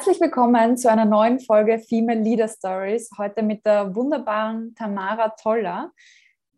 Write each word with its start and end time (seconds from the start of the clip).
Herzlich 0.00 0.22
willkommen 0.22 0.78
zu 0.78 0.90
einer 0.90 1.04
neuen 1.04 1.40
Folge 1.40 1.78
Female 1.78 2.22
Leader 2.22 2.48
Stories. 2.48 3.10
Heute 3.18 3.42
mit 3.42 3.66
der 3.66 3.94
wunderbaren 3.94 4.74
Tamara 4.74 5.28
Toller, 5.28 5.92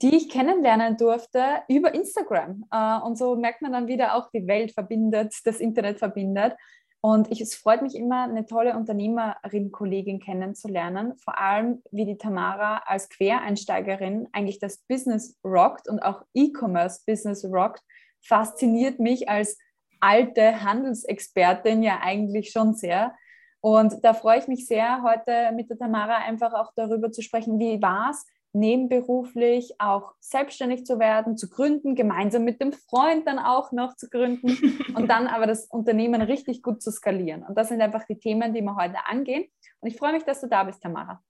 die 0.00 0.14
ich 0.14 0.28
kennenlernen 0.28 0.96
durfte 0.96 1.42
über 1.66 1.92
Instagram. 1.92 2.64
Äh, 2.70 2.98
und 3.04 3.18
so 3.18 3.34
merkt 3.34 3.60
man 3.60 3.72
dann 3.72 3.88
wieder 3.88 4.14
auch, 4.14 4.30
die 4.30 4.46
Welt 4.46 4.70
verbindet, 4.70 5.34
das 5.42 5.58
Internet 5.58 5.98
verbindet. 5.98 6.54
Und 7.00 7.32
ich, 7.32 7.40
es 7.40 7.56
freut 7.56 7.82
mich 7.82 7.96
immer, 7.96 8.22
eine 8.22 8.46
tolle 8.46 8.76
Unternehmerin, 8.76 9.72
Kollegin 9.72 10.20
kennenzulernen. 10.20 11.16
Vor 11.16 11.36
allem, 11.36 11.82
wie 11.90 12.04
die 12.04 12.18
Tamara 12.18 12.84
als 12.86 13.08
Quereinsteigerin 13.08 14.28
eigentlich 14.30 14.60
das 14.60 14.84
Business 14.86 15.36
rockt 15.44 15.88
und 15.88 15.98
auch 15.98 16.22
E-Commerce 16.32 17.00
Business 17.04 17.44
rockt, 17.44 17.82
fasziniert 18.24 19.00
mich 19.00 19.28
als 19.28 19.58
alte 19.98 20.62
Handelsexpertin 20.62 21.82
ja 21.82 21.98
eigentlich 22.02 22.52
schon 22.52 22.74
sehr. 22.74 23.16
Und 23.62 24.04
da 24.04 24.12
freue 24.12 24.40
ich 24.40 24.48
mich 24.48 24.66
sehr, 24.66 25.02
heute 25.02 25.52
mit 25.54 25.70
der 25.70 25.78
Tamara 25.78 26.16
einfach 26.16 26.52
auch 26.52 26.72
darüber 26.74 27.12
zu 27.12 27.22
sprechen, 27.22 27.60
wie 27.60 27.80
war 27.80 28.10
es, 28.10 28.26
nebenberuflich 28.52 29.76
auch 29.78 30.14
selbstständig 30.20 30.84
zu 30.84 30.98
werden, 30.98 31.36
zu 31.36 31.48
gründen, 31.48 31.94
gemeinsam 31.94 32.44
mit 32.44 32.60
dem 32.60 32.72
Freund 32.72 33.26
dann 33.26 33.38
auch 33.38 33.70
noch 33.70 33.96
zu 33.96 34.10
gründen 34.10 34.48
und 34.96 35.08
dann 35.08 35.28
aber 35.28 35.46
das 35.46 35.66
Unternehmen 35.66 36.20
richtig 36.20 36.62
gut 36.62 36.82
zu 36.82 36.90
skalieren. 36.90 37.44
Und 37.44 37.56
das 37.56 37.68
sind 37.68 37.80
einfach 37.80 38.04
die 38.04 38.18
Themen, 38.18 38.52
die 38.52 38.62
wir 38.62 38.74
heute 38.74 39.06
angehen. 39.06 39.44
Und 39.80 39.88
ich 39.88 39.96
freue 39.96 40.12
mich, 40.12 40.24
dass 40.24 40.40
du 40.40 40.48
da 40.48 40.64
bist, 40.64 40.82
Tamara. 40.82 41.22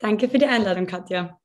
Danke 0.00 0.28
für 0.28 0.38
die 0.38 0.46
Einladung, 0.46 0.86
Katja. 0.86 1.38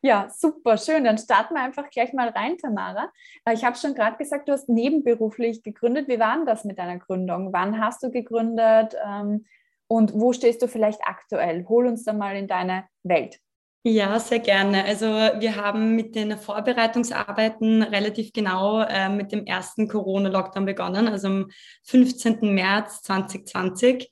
Ja, 0.00 0.28
super, 0.30 0.76
schön. 0.76 1.02
Dann 1.02 1.18
starten 1.18 1.54
wir 1.54 1.62
einfach 1.62 1.90
gleich 1.90 2.12
mal 2.12 2.28
rein, 2.28 2.56
Tamara. 2.56 3.10
Äh, 3.44 3.54
ich 3.54 3.64
habe 3.64 3.76
schon 3.76 3.94
gerade 3.94 4.16
gesagt, 4.16 4.48
du 4.48 4.52
hast 4.52 4.68
nebenberuflich 4.68 5.64
gegründet. 5.64 6.06
Wie 6.08 6.20
war 6.20 6.36
denn 6.36 6.46
das 6.46 6.64
mit 6.64 6.78
deiner 6.78 6.98
Gründung? 6.98 7.52
Wann 7.52 7.80
hast 7.80 8.02
du 8.04 8.10
gegründet 8.10 8.94
ähm, 9.04 9.46
und 9.88 10.12
wo 10.14 10.32
stehst 10.32 10.62
du 10.62 10.68
vielleicht 10.68 11.00
aktuell? 11.04 11.66
Hol 11.68 11.86
uns 11.86 12.04
da 12.04 12.12
mal 12.12 12.36
in 12.36 12.46
deine 12.46 12.84
Welt. 13.02 13.40
Ja, 13.84 14.18
sehr 14.20 14.40
gerne. 14.40 14.84
Also 14.84 15.06
wir 15.06 15.56
haben 15.56 15.96
mit 15.96 16.14
den 16.14 16.36
Vorbereitungsarbeiten 16.36 17.82
relativ 17.82 18.32
genau 18.32 18.82
äh, 18.82 19.08
mit 19.08 19.32
dem 19.32 19.46
ersten 19.46 19.88
Corona-Lockdown 19.88 20.66
begonnen, 20.66 21.08
also 21.08 21.28
am 21.28 21.50
15. 21.84 22.54
März 22.54 23.02
2020. 23.02 24.10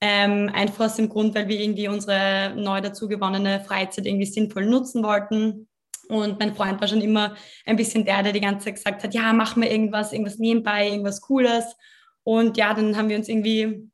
Ähm, 0.00 0.50
einfach 0.52 0.86
aus 0.86 0.96
dem 0.96 1.08
Grund, 1.08 1.34
weil 1.34 1.46
wir 1.48 1.60
irgendwie 1.60 1.88
unsere 1.88 2.54
neu 2.56 2.80
dazu 2.80 3.06
gewonnene 3.06 3.60
Freizeit 3.60 4.06
irgendwie 4.06 4.26
sinnvoll 4.26 4.66
nutzen 4.66 5.04
wollten. 5.04 5.68
Und 6.08 6.38
mein 6.38 6.54
Freund 6.54 6.80
war 6.80 6.88
schon 6.88 7.00
immer 7.00 7.34
ein 7.64 7.76
bisschen 7.76 8.04
der, 8.04 8.22
der 8.22 8.32
die 8.32 8.40
ganze 8.40 8.66
Zeit 8.66 8.74
gesagt 8.76 9.04
hat, 9.04 9.14
ja, 9.14 9.32
mach 9.32 9.56
mir 9.56 9.70
irgendwas, 9.70 10.12
irgendwas 10.12 10.38
nebenbei, 10.38 10.88
irgendwas 10.88 11.20
Cooles. 11.20 11.76
Und 12.24 12.56
ja, 12.56 12.74
dann 12.74 12.96
haben 12.96 13.08
wir 13.08 13.16
uns 13.16 13.28
irgendwie 13.28 13.88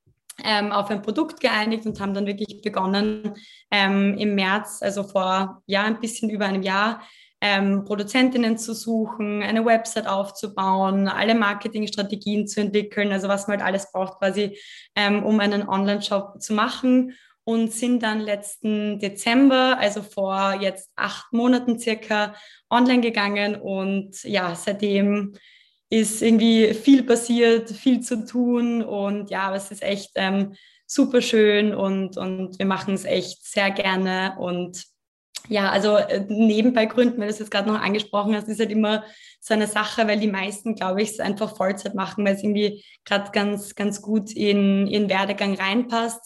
ähm, 0.44 0.72
auf 0.72 0.90
ein 0.90 1.02
Produkt 1.02 1.40
geeinigt 1.40 1.86
und 1.86 2.00
haben 2.00 2.14
dann 2.14 2.26
wirklich 2.26 2.62
begonnen 2.62 3.34
ähm, 3.70 4.16
im 4.18 4.34
März, 4.34 4.80
also 4.82 5.04
vor 5.04 5.62
ja 5.66 5.84
ein 5.84 6.00
bisschen 6.00 6.30
über 6.30 6.46
einem 6.46 6.62
Jahr, 6.62 7.02
ähm, 7.42 7.84
Produzentinnen 7.84 8.56
zu 8.56 8.72
suchen, 8.72 9.42
eine 9.42 9.64
Website 9.64 10.06
aufzubauen, 10.06 11.08
alle 11.08 11.34
Marketingstrategien 11.34 12.46
zu 12.46 12.60
entwickeln, 12.60 13.10
also 13.10 13.28
was 13.28 13.48
man 13.48 13.58
halt 13.58 13.66
alles 13.66 13.90
braucht 13.90 14.18
quasi, 14.18 14.56
ähm, 14.94 15.24
um 15.24 15.40
einen 15.40 15.68
Online-Shop 15.68 16.40
zu 16.40 16.54
machen 16.54 17.14
und 17.44 17.72
sind 17.72 18.04
dann 18.04 18.20
letzten 18.20 19.00
Dezember, 19.00 19.76
also 19.78 20.02
vor 20.02 20.56
jetzt 20.60 20.90
acht 20.94 21.32
Monaten 21.32 21.80
circa, 21.80 22.34
online 22.70 23.00
gegangen 23.00 23.56
und 23.56 24.22
ja, 24.22 24.54
seitdem 24.54 25.34
ist 25.92 26.22
irgendwie 26.22 26.72
viel 26.72 27.02
passiert, 27.02 27.70
viel 27.70 28.00
zu 28.00 28.24
tun 28.24 28.82
und 28.82 29.28
ja, 29.28 29.54
es 29.54 29.70
ist 29.70 29.82
echt 29.82 30.12
ähm, 30.14 30.54
super 30.86 31.20
schön 31.20 31.74
und, 31.74 32.16
und 32.16 32.58
wir 32.58 32.64
machen 32.64 32.94
es 32.94 33.04
echt 33.04 33.44
sehr 33.44 33.70
gerne 33.70 34.36
und 34.38 34.84
ja, 35.48 35.70
also 35.70 35.98
äh, 35.98 36.24
nebenbei 36.28 36.86
gründen, 36.86 37.18
weil 37.18 37.26
du 37.26 37.34
es 37.34 37.40
jetzt 37.40 37.50
gerade 37.50 37.68
noch 37.68 37.78
angesprochen 37.78 38.34
hast, 38.34 38.48
ist 38.48 38.58
halt 38.58 38.70
immer 38.70 39.04
so 39.38 39.52
eine 39.52 39.66
Sache, 39.66 40.08
weil 40.08 40.18
die 40.18 40.30
meisten, 40.30 40.76
glaube 40.76 41.02
ich, 41.02 41.10
es 41.10 41.20
einfach 41.20 41.54
Vollzeit 41.54 41.94
machen, 41.94 42.24
weil 42.24 42.36
es 42.36 42.42
irgendwie 42.42 42.82
gerade 43.04 43.30
ganz, 43.30 43.74
ganz 43.74 44.00
gut 44.00 44.32
in 44.32 44.86
ihren 44.86 45.10
Werdegang 45.10 45.54
reinpasst. 45.56 46.22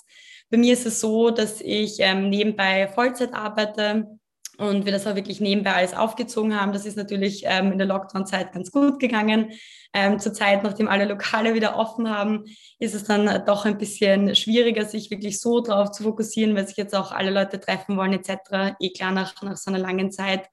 Bei 0.48 0.58
mir 0.58 0.74
ist 0.74 0.86
es 0.86 1.00
so, 1.00 1.30
dass 1.30 1.60
ich 1.60 1.96
ähm, 1.98 2.28
nebenbei 2.28 2.86
Vollzeit 2.86 3.34
arbeite 3.34 4.15
und 4.58 4.84
wir 4.84 4.92
das 4.92 5.06
auch 5.06 5.14
wirklich 5.14 5.40
nebenbei 5.40 5.74
alles 5.74 5.94
aufgezogen 5.94 6.58
haben. 6.58 6.72
Das 6.72 6.86
ist 6.86 6.96
natürlich 6.96 7.42
ähm, 7.44 7.72
in 7.72 7.78
der 7.78 7.86
Lockdown-Zeit 7.86 8.52
ganz 8.52 8.72
gut 8.72 8.98
gegangen. 8.98 9.52
Ähm, 9.92 10.18
zur 10.18 10.32
Zeit, 10.32 10.62
nachdem 10.62 10.88
alle 10.88 11.04
Lokale 11.04 11.54
wieder 11.54 11.76
offen 11.76 12.10
haben, 12.10 12.44
ist 12.78 12.94
es 12.94 13.04
dann 13.04 13.44
doch 13.46 13.64
ein 13.64 13.78
bisschen 13.78 14.34
schwieriger, 14.34 14.84
sich 14.84 15.10
wirklich 15.10 15.40
so 15.40 15.60
drauf 15.60 15.90
zu 15.90 16.02
fokussieren, 16.02 16.54
weil 16.56 16.66
sich 16.66 16.76
jetzt 16.76 16.94
auch 16.94 17.12
alle 17.12 17.30
Leute 17.30 17.60
treffen 17.60 17.96
wollen 17.96 18.12
etc. 18.12 18.74
Eh 18.80 18.90
klar 18.90 19.12
nach, 19.12 19.40
nach 19.42 19.56
so 19.56 19.70
einer 19.70 19.78
langen 19.78 20.10
Zeit. 20.10 20.48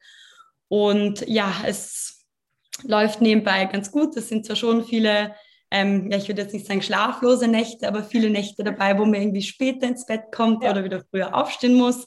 Und 0.67 1.27
ja, 1.27 1.53
es 1.65 2.25
läuft 2.83 3.21
nebenbei 3.21 3.65
ganz 3.65 3.91
gut. 3.91 4.15
Es 4.17 4.29
sind 4.29 4.45
zwar 4.45 4.55
schon 4.55 4.83
viele 4.83 5.33
ähm, 5.73 6.11
ja, 6.11 6.17
ich 6.17 6.27
würde 6.27 6.43
jetzt 6.43 6.53
nicht 6.53 6.67
sagen 6.67 6.83
schlaflose 6.83 7.47
Nächte, 7.47 7.87
aber 7.87 8.03
viele 8.03 8.29
Nächte 8.29 8.63
dabei, 8.63 8.95
wo 8.99 9.05
man 9.05 9.15
irgendwie 9.15 9.41
später 9.41 9.87
ins 9.87 10.05
Bett 10.05 10.31
kommt 10.31 10.63
ja. 10.63 10.69
oder 10.69 10.83
wieder 10.83 11.03
früher 11.09 11.33
aufstehen 11.35 11.73
muss. 11.73 12.05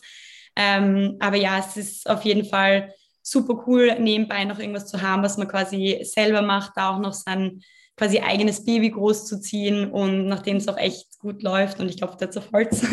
Ähm, 0.57 1.17
aber 1.21 1.37
ja, 1.37 1.59
es 1.59 1.77
ist 1.77 2.09
auf 2.09 2.25
jeden 2.25 2.45
Fall 2.45 2.93
super 3.23 3.65
cool, 3.67 3.99
nebenbei 3.99 4.45
noch 4.45 4.59
irgendwas 4.59 4.87
zu 4.87 5.03
haben, 5.03 5.23
was 5.23 5.37
man 5.37 5.49
quasi 5.49 6.01
selber 6.03 6.43
macht, 6.43 6.73
da 6.77 6.91
auch 6.91 6.99
noch 6.99 7.13
sein 7.13 7.61
quasi 7.97 8.21
eigenes 8.21 8.65
Baby 8.65 8.91
großzuziehen 8.91 9.91
und 9.91 10.27
nachdem 10.27 10.59
es 10.59 10.69
auch 10.69 10.77
echt 10.77 11.19
gut 11.19 11.43
läuft 11.43 11.81
und 11.81 11.89
ich 11.89 11.97
glaube, 11.97 12.17
dazu 12.19 12.41
Holz, 12.53 12.87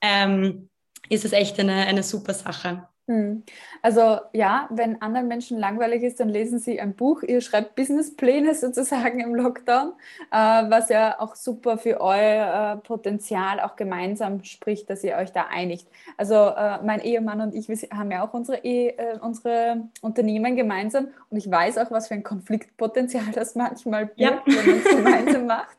ähm, 0.00 0.68
ist 1.08 1.24
es 1.24 1.32
echt 1.32 1.58
eine, 1.60 1.86
eine 1.86 2.02
super 2.02 2.34
Sache. 2.34 2.88
Hm. 3.06 3.42
Also 3.82 4.18
ja, 4.32 4.66
wenn 4.70 5.02
anderen 5.02 5.28
Menschen 5.28 5.58
langweilig 5.58 6.02
ist, 6.02 6.20
dann 6.20 6.30
lesen 6.30 6.58
sie 6.58 6.80
ein 6.80 6.94
Buch. 6.94 7.22
Ihr 7.22 7.42
schreibt 7.42 7.74
Businesspläne 7.74 8.54
sozusagen 8.54 9.20
im 9.20 9.34
Lockdown, 9.34 9.92
äh, 10.30 10.36
was 10.36 10.88
ja 10.88 11.20
auch 11.20 11.34
super 11.34 11.76
für 11.76 12.00
euer 12.00 12.78
äh, 12.78 12.86
Potenzial 12.86 13.60
auch 13.60 13.76
gemeinsam 13.76 14.42
spricht, 14.42 14.88
dass 14.88 15.04
ihr 15.04 15.16
euch 15.16 15.32
da 15.32 15.46
einigt. 15.50 15.86
Also 16.16 16.34
äh, 16.34 16.82
mein 16.82 17.00
Ehemann 17.00 17.42
und 17.42 17.54
ich, 17.54 17.68
wir 17.68 17.76
haben 17.90 18.10
ja 18.10 18.26
auch 18.26 18.32
unsere, 18.32 18.64
e 18.64 18.94
unsere 19.20 19.82
Unternehmen 20.00 20.56
gemeinsam 20.56 21.08
und 21.28 21.36
ich 21.36 21.50
weiß 21.50 21.78
auch, 21.78 21.90
was 21.90 22.08
für 22.08 22.14
ein 22.14 22.22
Konfliktpotenzial 22.22 23.24
das 23.34 23.54
manchmal 23.54 24.06
birgt, 24.06 24.18
ja. 24.18 24.42
wenn 24.46 24.66
man 24.66 24.78
es 24.78 24.84
gemeinsam 24.84 25.46
macht. 25.46 25.76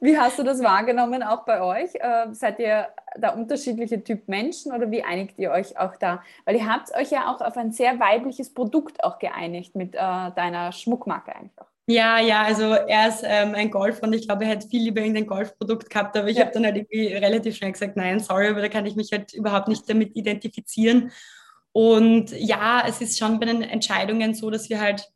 Wie 0.00 0.18
hast 0.18 0.38
du 0.38 0.42
das 0.42 0.62
wahrgenommen 0.62 1.22
auch 1.22 1.44
bei 1.44 1.62
euch? 1.62 1.90
seid 2.32 2.58
ihr 2.58 2.88
da 3.18 3.30
unterschiedliche 3.30 4.02
Typ 4.02 4.28
Menschen 4.28 4.72
oder 4.72 4.90
wie 4.90 5.02
einigt 5.02 5.38
ihr 5.38 5.50
euch 5.50 5.78
auch 5.78 5.96
da? 5.96 6.22
Weil 6.44 6.56
ihr 6.56 6.66
habt 6.66 6.94
euch 6.94 7.10
ja 7.10 7.32
auch 7.32 7.40
auf 7.40 7.56
ein 7.56 7.72
sehr 7.72 7.98
weibliches 7.98 8.52
Produkt 8.52 9.02
auch 9.02 9.18
geeinigt 9.18 9.74
mit 9.74 9.94
äh, 9.94 9.98
deiner 9.98 10.72
Schmuckmarke 10.72 11.34
einfach. 11.34 11.66
Ja, 11.90 12.20
ja, 12.20 12.42
also 12.42 12.64
er 12.64 13.08
ist 13.08 13.22
ähm, 13.24 13.54
ein 13.54 13.70
Golf 13.70 14.02
und 14.02 14.12
ich 14.12 14.26
glaube, 14.26 14.44
er 14.44 14.50
hätte 14.50 14.68
viel 14.68 14.82
lieber 14.82 15.00
irgendein 15.00 15.26
Golfprodukt 15.26 15.88
gehabt, 15.88 16.14
aber 16.18 16.28
ich 16.28 16.36
ja. 16.36 16.44
habe 16.44 16.52
dann 16.52 16.66
halt 16.66 16.76
irgendwie 16.76 17.14
relativ 17.14 17.56
schnell 17.56 17.72
gesagt, 17.72 17.96
nein, 17.96 18.20
sorry, 18.20 18.48
aber 18.48 18.60
da 18.60 18.68
kann 18.68 18.84
ich 18.84 18.94
mich 18.94 19.10
halt 19.10 19.32
überhaupt 19.32 19.68
nicht 19.68 19.88
damit 19.88 20.14
identifizieren. 20.14 21.10
Und 21.72 22.32
ja, 22.32 22.84
es 22.86 23.00
ist 23.00 23.18
schon 23.18 23.40
bei 23.40 23.46
den 23.46 23.62
Entscheidungen 23.62 24.34
so, 24.34 24.50
dass 24.50 24.68
wir 24.68 24.82
halt 24.82 25.10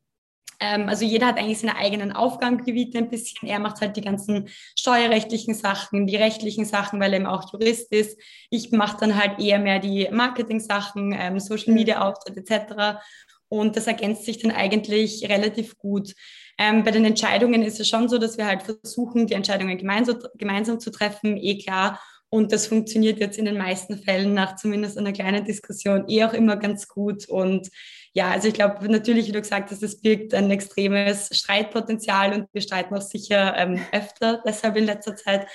ähm, 0.62 0.88
also 0.88 1.04
jeder 1.04 1.26
hat 1.26 1.38
eigentlich 1.38 1.58
seine 1.58 1.76
eigenen 1.76 2.12
Aufgabengebiete 2.12 2.98
ein 2.98 3.10
bisschen. 3.10 3.48
Er 3.48 3.58
macht 3.58 3.80
halt 3.80 3.96
die 3.96 4.00
ganzen 4.00 4.48
steuerrechtlichen 4.78 5.54
Sachen, 5.54 6.06
die 6.06 6.14
rechtlichen 6.14 6.64
Sachen, 6.64 7.00
weil 7.00 7.12
er 7.12 7.18
eben 7.18 7.26
auch 7.26 7.52
Jurist 7.52 7.92
ist. 7.92 8.16
Ich 8.48 8.70
mache 8.70 8.96
dann 9.00 9.20
halt 9.20 9.40
eher 9.40 9.58
mehr 9.58 9.80
die 9.80 10.08
Marketing-Sachen, 10.12 11.16
ähm, 11.18 11.40
Social 11.40 11.74
Media 11.74 12.08
Auftritt 12.08 12.36
etc. 12.36 13.00
Und 13.48 13.76
das 13.76 13.88
ergänzt 13.88 14.24
sich 14.24 14.38
dann 14.38 14.52
eigentlich 14.52 15.28
relativ 15.28 15.76
gut. 15.78 16.14
Ähm, 16.58 16.84
bei 16.84 16.92
den 16.92 17.04
Entscheidungen 17.04 17.62
ist 17.62 17.80
es 17.80 17.88
schon 17.88 18.08
so, 18.08 18.18
dass 18.18 18.38
wir 18.38 18.46
halt 18.46 18.62
versuchen, 18.62 19.26
die 19.26 19.34
Entscheidungen 19.34 19.76
gemeinsam, 19.78 20.18
gemeinsam 20.36 20.78
zu 20.78 20.92
treffen, 20.92 21.36
eh 21.36 21.58
klar. 21.58 22.00
Und 22.28 22.52
das 22.52 22.68
funktioniert 22.68 23.18
jetzt 23.18 23.36
in 23.36 23.46
den 23.46 23.58
meisten 23.58 23.98
Fällen 23.98 24.32
nach 24.32 24.56
zumindest 24.56 24.96
einer 24.96 25.12
kleinen 25.12 25.44
Diskussion 25.44 26.08
eh 26.08 26.24
auch 26.24 26.32
immer 26.32 26.56
ganz 26.56 26.86
gut. 26.86 27.28
Und 27.28 27.68
ja, 28.14 28.30
also 28.30 28.48
ich 28.48 28.54
glaube 28.54 28.86
natürlich, 28.90 29.28
wie 29.28 29.32
du 29.32 29.40
gesagt 29.40 29.70
hast, 29.70 29.82
es 29.82 30.00
birgt 30.00 30.34
ein 30.34 30.50
extremes 30.50 31.30
Streitpotenzial 31.32 32.34
und 32.34 32.48
wir 32.52 32.60
streiten 32.60 32.94
auch 32.94 33.02
sicher 33.02 33.56
ähm, 33.56 33.80
öfter 33.92 34.42
deshalb 34.46 34.76
in 34.76 34.84
letzter 34.84 35.16
Zeit. 35.16 35.46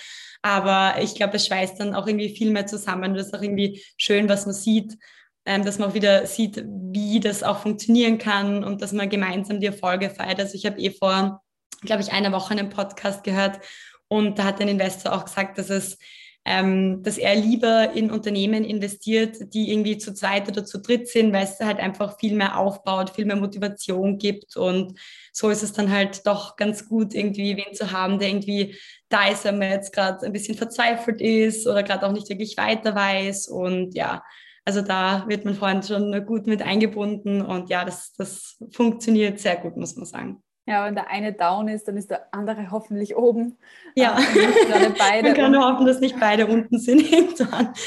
Aber 0.41 1.01
ich 1.01 1.15
glaube, 1.15 1.37
es 1.37 1.47
schweißt 1.47 1.79
dann 1.79 1.93
auch 1.93 2.07
irgendwie 2.07 2.35
viel 2.35 2.51
mehr 2.51 2.65
zusammen. 2.65 3.13
Das 3.13 3.27
ist 3.27 3.35
auch 3.35 3.41
irgendwie 3.41 3.83
schön, 3.97 4.27
was 4.29 4.45
man 4.45 4.55
sieht, 4.55 4.97
ähm, 5.45 5.63
dass 5.63 5.77
man 5.77 5.89
auch 5.89 5.93
wieder 5.93 6.25
sieht, 6.25 6.63
wie 6.67 7.19
das 7.19 7.43
auch 7.43 7.59
funktionieren 7.59 8.17
kann 8.17 8.63
und 8.63 8.81
dass 8.81 8.91
man 8.91 9.09
gemeinsam 9.09 9.59
die 9.59 9.67
Erfolge 9.67 10.09
feiert. 10.09 10.39
Also 10.39 10.55
ich 10.55 10.65
habe 10.65 10.79
eh 10.79 10.91
vor, 10.91 11.43
glaube 11.81 12.01
ich, 12.01 12.11
einer 12.11 12.31
Woche 12.31 12.51
einen 12.51 12.69
Podcast 12.69 13.23
gehört 13.23 13.59
und 14.07 14.39
da 14.39 14.45
hat 14.45 14.61
ein 14.61 14.67
Investor 14.67 15.13
auch 15.13 15.25
gesagt, 15.25 15.57
dass 15.59 15.69
es 15.69 15.97
ähm, 16.47 17.03
dass 17.03 17.17
er 17.17 17.35
lieber 17.35 17.91
in 17.91 18.09
Unternehmen 18.09 18.63
investiert, 18.63 19.53
die 19.53 19.69
irgendwie 19.69 19.97
zu 19.97 20.13
zweit 20.13 20.47
oder 20.47 20.65
zu 20.65 20.79
dritt 20.79 21.09
sind, 21.09 21.33
weil 21.33 21.43
es 21.43 21.59
halt 21.59 21.79
einfach 21.79 22.17
viel 22.17 22.35
mehr 22.35 22.57
aufbaut, 22.57 23.09
viel 23.09 23.25
mehr 23.25 23.35
Motivation 23.35 24.17
gibt. 24.17 24.55
Und 24.55 24.97
so 25.33 25.49
ist 25.49 25.61
es 25.61 25.73
dann 25.73 25.91
halt 25.91 26.25
doch 26.25 26.55
ganz 26.55 26.87
gut, 26.87 27.13
irgendwie 27.13 27.57
wen 27.57 27.75
zu 27.75 27.91
haben, 27.91 28.17
der 28.17 28.29
irgendwie 28.29 28.77
da 29.09 29.27
ist, 29.27 29.43
wenn 29.43 29.57
man 29.57 29.71
jetzt 29.71 29.91
gerade 29.91 30.25
ein 30.25 30.31
bisschen 30.31 30.55
verzweifelt 30.55 31.19
ist 31.19 31.67
oder 31.67 31.83
gerade 31.83 32.07
auch 32.07 32.13
nicht 32.13 32.29
wirklich 32.29 32.55
weiter 32.55 32.95
weiß. 32.95 33.49
Und 33.49 33.93
ja, 33.93 34.23
also 34.63 34.81
da 34.81 35.25
wird 35.27 35.43
mein 35.43 35.55
Freund 35.55 35.85
schon 35.85 36.25
gut 36.25 36.47
mit 36.47 36.61
eingebunden 36.61 37.41
und 37.41 37.69
ja, 37.69 37.83
das, 37.83 38.13
das 38.13 38.57
funktioniert 38.71 39.39
sehr 39.39 39.57
gut, 39.57 39.75
muss 39.75 39.97
man 39.97 40.05
sagen. 40.05 40.43
Ja, 40.69 40.85
wenn 40.85 40.95
der 40.95 41.09
eine 41.09 41.31
down 41.31 41.69
ist, 41.69 41.87
dann 41.87 41.95
ist 41.95 42.11
der 42.11 42.27
andere 42.33 42.71
hoffentlich 42.71 43.15
oben. 43.15 43.57
Ja, 43.95 44.19
äh, 44.19 44.89
beide 44.97 45.29
man 45.29 45.37
kann 45.37 45.51
nur 45.53 45.65
hoffen, 45.65 45.85
dass 45.85 46.01
nicht 46.01 46.19
beide 46.19 46.45
unten 46.45 46.77
sind. 46.77 46.97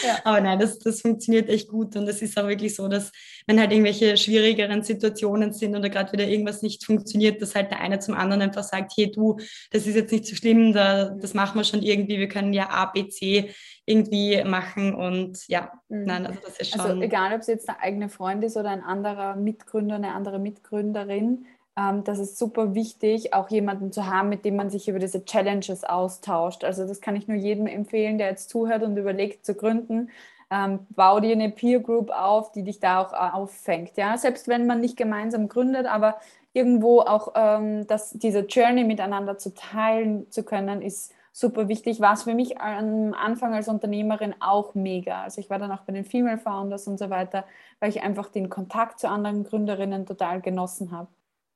Ja. 0.02 0.18
Aber 0.24 0.40
nein, 0.40 0.58
das, 0.58 0.78
das 0.78 1.00
funktioniert 1.00 1.48
echt 1.48 1.68
gut 1.68 1.94
und 1.96 2.08
es 2.08 2.22
ist 2.22 2.38
auch 2.38 2.46
wirklich 2.46 2.74
so, 2.74 2.88
dass 2.88 3.10
wenn 3.46 3.60
halt 3.60 3.72
irgendwelche 3.72 4.16
schwierigeren 4.16 4.82
Situationen 4.82 5.52
sind 5.52 5.76
oder 5.76 5.90
gerade 5.90 6.12
wieder 6.12 6.26
irgendwas 6.26 6.62
nicht 6.62 6.84
funktioniert, 6.84 7.42
dass 7.42 7.54
halt 7.54 7.70
der 7.70 7.80
eine 7.80 7.98
zum 7.98 8.14
anderen 8.14 8.42
einfach 8.42 8.62
sagt, 8.62 8.92
hey 8.96 9.10
du, 9.10 9.36
das 9.70 9.86
ist 9.86 9.96
jetzt 9.96 10.12
nicht 10.12 10.26
so 10.26 10.36
schlimm, 10.36 10.72
da, 10.72 11.10
das 11.10 11.34
machen 11.34 11.58
wir 11.58 11.64
schon 11.64 11.82
irgendwie, 11.82 12.18
wir 12.18 12.28
können 12.28 12.52
ja 12.52 12.70
A, 12.70 12.86
B, 12.86 13.08
C 13.08 13.50
irgendwie 13.84 14.42
machen 14.44 14.94
und 14.94 15.46
ja, 15.48 15.72
mhm. 15.88 16.04
nein, 16.04 16.26
also 16.26 16.40
das 16.42 16.58
ist 16.58 16.72
also 16.72 16.88
schon... 16.88 16.90
Also 16.92 17.02
egal, 17.02 17.34
ob 17.34 17.40
es 17.40 17.46
jetzt 17.48 17.68
der 17.68 17.82
eigene 17.82 18.08
Freund 18.08 18.42
ist 18.44 18.56
oder 18.56 18.70
ein 18.70 18.82
anderer 18.82 19.36
Mitgründer, 19.36 19.96
eine 19.96 20.14
andere 20.14 20.38
Mitgründerin, 20.38 21.46
ähm, 21.76 22.04
das 22.04 22.18
ist 22.18 22.38
super 22.38 22.74
wichtig, 22.74 23.34
auch 23.34 23.48
jemanden 23.48 23.92
zu 23.92 24.06
haben, 24.06 24.28
mit 24.28 24.44
dem 24.44 24.56
man 24.56 24.70
sich 24.70 24.88
über 24.88 24.98
diese 24.98 25.24
Challenges 25.24 25.84
austauscht. 25.84 26.64
Also 26.64 26.86
das 26.86 27.00
kann 27.00 27.16
ich 27.16 27.28
nur 27.28 27.36
jedem 27.36 27.66
empfehlen, 27.66 28.18
der 28.18 28.28
jetzt 28.28 28.50
zuhört 28.50 28.82
und 28.82 28.96
überlegt 28.96 29.44
zu 29.44 29.54
gründen. 29.54 30.10
Ähm, 30.50 30.86
bau 30.90 31.20
dir 31.20 31.32
eine 31.32 31.50
Peer 31.50 31.80
Group 31.80 32.10
auf, 32.10 32.50
die 32.52 32.64
dich 32.64 32.80
da 32.80 33.00
auch 33.00 33.12
äh, 33.12 33.36
auffängt. 33.36 33.96
Ja? 33.96 34.18
Selbst 34.18 34.48
wenn 34.48 34.66
man 34.66 34.80
nicht 34.80 34.96
gemeinsam 34.96 35.48
gründet, 35.48 35.86
aber 35.86 36.18
irgendwo 36.52 37.00
auch 37.00 37.32
ähm, 37.36 37.86
das, 37.86 38.10
diese 38.10 38.40
Journey 38.40 38.84
miteinander 38.84 39.38
zu 39.38 39.54
teilen 39.54 40.28
zu 40.30 40.42
können, 40.42 40.82
ist 40.82 41.12
super 41.32 41.68
wichtig. 41.68 42.00
War 42.00 42.14
es 42.14 42.24
für 42.24 42.34
mich 42.34 42.60
am 42.60 43.14
Anfang 43.14 43.54
als 43.54 43.68
Unternehmerin 43.68 44.34
auch 44.40 44.74
mega. 44.74 45.22
Also 45.22 45.40
ich 45.40 45.48
war 45.50 45.60
dann 45.60 45.70
auch 45.70 45.82
bei 45.82 45.92
den 45.92 46.04
Female 46.04 46.38
Founders 46.38 46.88
und 46.88 46.98
so 46.98 47.10
weiter, 47.10 47.44
weil 47.78 47.90
ich 47.90 48.02
einfach 48.02 48.28
den 48.28 48.50
Kontakt 48.50 48.98
zu 48.98 49.08
anderen 49.08 49.44
Gründerinnen 49.44 50.06
total 50.06 50.40
genossen 50.40 50.90
habe 50.90 51.08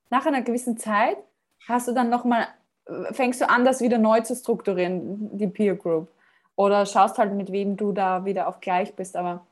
nach 0.09 0.25
einer 0.25 0.41
gewissen 0.41 0.77
Zeit 0.77 1.17
hast 1.67 1.87
du 1.87 1.93
dann 1.93 2.09
nochmal, 2.09 2.47
fängst 3.11 3.41
du 3.41 3.49
an, 3.49 3.65
das 3.65 3.81
wieder 3.81 3.97
neu 3.97 4.21
zu 4.21 4.35
strukturieren, 4.35 5.37
die 5.37 5.47
Peer 5.47 5.75
Group. 5.75 6.09
Oder 6.55 6.85
schaust 6.85 7.17
halt, 7.17 7.33
mit 7.33 7.51
wem 7.51 7.75
du 7.75 7.91
da 7.91 8.23
wieder 8.23 8.47
auf 8.47 8.61
gleich 8.61 8.95
bist. 8.95 9.15
Aber 9.15 9.45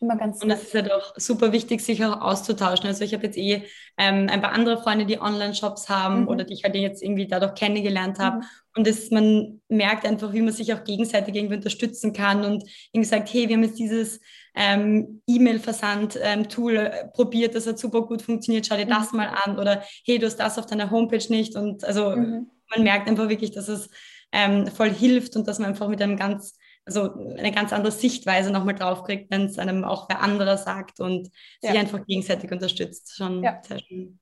immer 0.00 0.16
ganz. 0.16 0.42
Und 0.42 0.48
das 0.48 0.62
ist 0.62 0.74
halt 0.74 0.92
auch 0.92 1.14
super 1.16 1.52
wichtig, 1.52 1.80
sich 1.80 2.04
auch 2.04 2.20
auszutauschen. 2.20 2.86
Also 2.86 3.04
ich 3.04 3.14
habe 3.14 3.24
jetzt 3.24 3.36
eh 3.36 3.62
ähm, 3.98 4.28
ein 4.30 4.40
paar 4.40 4.52
andere 4.52 4.82
Freunde, 4.82 5.06
die 5.06 5.20
Online-Shops 5.20 5.88
haben 5.88 6.22
mhm. 6.22 6.28
oder 6.28 6.44
die 6.44 6.54
ich 6.54 6.64
halt 6.64 6.74
jetzt 6.74 7.02
irgendwie 7.02 7.26
dadurch 7.26 7.54
kennengelernt 7.54 8.18
habe. 8.18 8.38
Mhm. 8.38 8.44
Und 8.76 8.86
das, 8.86 9.10
man 9.10 9.60
merkt 9.68 10.04
einfach, 10.04 10.32
wie 10.32 10.42
man 10.42 10.52
sich 10.52 10.72
auch 10.74 10.84
gegenseitig 10.84 11.34
irgendwie 11.34 11.56
unterstützen 11.56 12.12
kann 12.12 12.44
und 12.44 12.64
irgendwie 12.92 13.08
sagt, 13.08 13.32
hey, 13.32 13.48
wir 13.48 13.56
haben 13.56 13.64
jetzt 13.64 13.78
dieses 13.78 14.20
ähm, 14.54 15.22
E-Mail-Versand-Tool 15.26 16.76
ähm, 16.76 17.10
probiert, 17.12 17.54
das 17.54 17.66
hat 17.66 17.78
super 17.78 18.02
gut 18.02 18.22
funktioniert, 18.22 18.66
schau 18.66 18.76
dir 18.76 18.86
mhm. 18.86 18.90
das 18.90 19.12
mal 19.12 19.28
an 19.28 19.58
oder 19.58 19.82
hey, 20.04 20.18
du 20.18 20.26
hast 20.26 20.36
das 20.36 20.58
auf 20.58 20.66
deiner 20.66 20.90
Homepage 20.90 21.26
nicht 21.28 21.56
und 21.56 21.84
also 21.84 22.10
mhm. 22.10 22.50
man 22.74 22.84
merkt 22.84 23.08
einfach 23.08 23.28
wirklich, 23.28 23.50
dass 23.50 23.68
es 23.68 23.90
ähm, 24.32 24.66
voll 24.68 24.90
hilft 24.90 25.36
und 25.36 25.48
dass 25.48 25.58
man 25.58 25.70
einfach 25.70 25.88
mit 25.88 26.00
einem 26.00 26.16
ganz, 26.16 26.58
also 26.84 27.14
eine 27.36 27.52
ganz 27.52 27.72
andere 27.72 27.92
Sichtweise 27.92 28.50
nochmal 28.50 28.74
draufkriegt, 28.74 29.30
wenn 29.30 29.46
es 29.46 29.58
einem 29.58 29.84
auch 29.84 30.08
wer 30.08 30.20
anderer 30.20 30.56
sagt 30.56 31.00
und 31.00 31.30
ja. 31.62 31.70
sich 31.70 31.80
einfach 31.80 32.04
gegenseitig 32.06 32.50
unterstützt. 32.50 33.16
Schon 33.16 33.42
ja. 33.42 33.60
sehr 33.66 33.80
schön. 33.80 34.18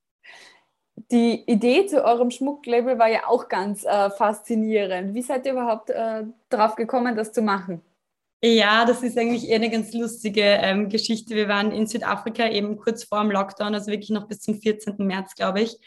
Die 1.11 1.43
Idee 1.51 1.87
zu 1.87 2.05
eurem 2.05 2.31
Schmucklabel 2.31 2.99
war 2.99 3.09
ja 3.09 3.27
auch 3.27 3.49
ganz 3.49 3.85
äh, 3.85 4.11
faszinierend. 4.11 5.15
Wie 5.15 5.23
seid 5.23 5.47
ihr 5.47 5.53
überhaupt 5.53 5.91
äh, 5.91 6.25
drauf 6.51 6.77
gekommen, 6.77 7.17
das 7.17 7.33
zu 7.33 7.41
machen? 7.41 7.83
Ja, 8.45 8.85
das 8.85 9.05
ist 9.05 9.17
eigentlich 9.17 9.49
eher 9.49 9.57
eine 9.57 9.71
ganz 9.71 9.93
lustige 9.93 10.43
ähm, 10.43 10.89
Geschichte. 10.89 11.37
Wir 11.37 11.47
waren 11.47 11.71
in 11.71 11.87
Südafrika 11.87 12.49
eben 12.49 12.77
kurz 12.77 13.05
vor 13.05 13.21
dem 13.21 13.31
Lockdown, 13.31 13.75
also 13.75 13.91
wirklich 13.93 14.11
noch 14.11 14.27
bis 14.27 14.41
zum 14.41 14.61
14. 14.61 14.97
März, 14.99 15.37
glaube 15.37 15.61
ich. 15.61 15.79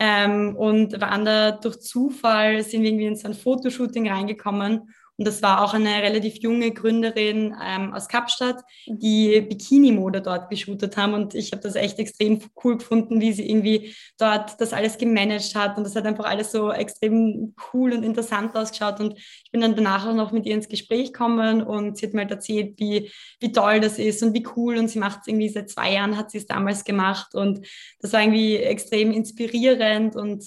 Ähm, 0.00 0.56
und 0.56 1.00
waren 1.00 1.24
da 1.24 1.52
durch 1.52 1.78
Zufall, 1.78 2.64
sind 2.64 2.82
wir 2.82 2.90
irgendwie 2.90 3.06
in 3.06 3.14
so 3.14 3.28
ein 3.28 3.34
Fotoshooting 3.34 4.10
reingekommen 4.10 4.92
und 5.18 5.26
das 5.26 5.42
war 5.42 5.62
auch 5.62 5.74
eine 5.74 6.02
relativ 6.02 6.42
junge 6.42 6.72
Gründerin 6.72 7.54
ähm, 7.62 7.92
aus 7.92 8.08
Kapstadt, 8.08 8.62
die 8.86 9.42
Bikini-Mode 9.42 10.22
dort 10.22 10.48
geshootet 10.48 10.96
haben. 10.96 11.12
Und 11.12 11.34
ich 11.34 11.52
habe 11.52 11.62
das 11.62 11.74
echt 11.74 11.98
extrem 11.98 12.40
cool 12.64 12.78
gefunden, 12.78 13.20
wie 13.20 13.32
sie 13.32 13.48
irgendwie 13.48 13.94
dort 14.18 14.58
das 14.60 14.72
alles 14.72 14.96
gemanagt 14.96 15.54
hat. 15.54 15.76
Und 15.76 15.84
das 15.84 15.94
hat 15.96 16.06
einfach 16.06 16.24
alles 16.24 16.50
so 16.50 16.72
extrem 16.72 17.54
cool 17.72 17.92
und 17.92 18.04
interessant 18.04 18.56
ausgeschaut. 18.56 19.00
Und 19.00 19.18
ich 19.18 19.50
bin 19.52 19.60
dann 19.60 19.76
danach 19.76 20.06
auch 20.06 20.14
noch 20.14 20.32
mit 20.32 20.46
ihr 20.46 20.54
ins 20.54 20.68
Gespräch 20.68 21.12
gekommen 21.12 21.62
und 21.62 21.98
sie 21.98 22.06
hat 22.06 22.14
mir 22.14 22.22
halt 22.22 22.30
erzählt, 22.30 22.80
wie, 22.80 23.10
wie 23.38 23.52
toll 23.52 23.80
das 23.80 23.98
ist 23.98 24.22
und 24.22 24.34
wie 24.34 24.46
cool. 24.56 24.78
Und 24.78 24.88
sie 24.88 24.98
macht 24.98 25.20
es 25.20 25.26
irgendwie 25.28 25.50
seit 25.50 25.68
zwei 25.68 25.92
Jahren, 25.92 26.16
hat 26.16 26.30
sie 26.30 26.38
es 26.38 26.46
damals 26.46 26.84
gemacht. 26.84 27.34
Und 27.34 27.66
das 28.00 28.14
war 28.14 28.22
irgendwie 28.22 28.56
extrem 28.56 29.12
inspirierend 29.12 30.16
und 30.16 30.42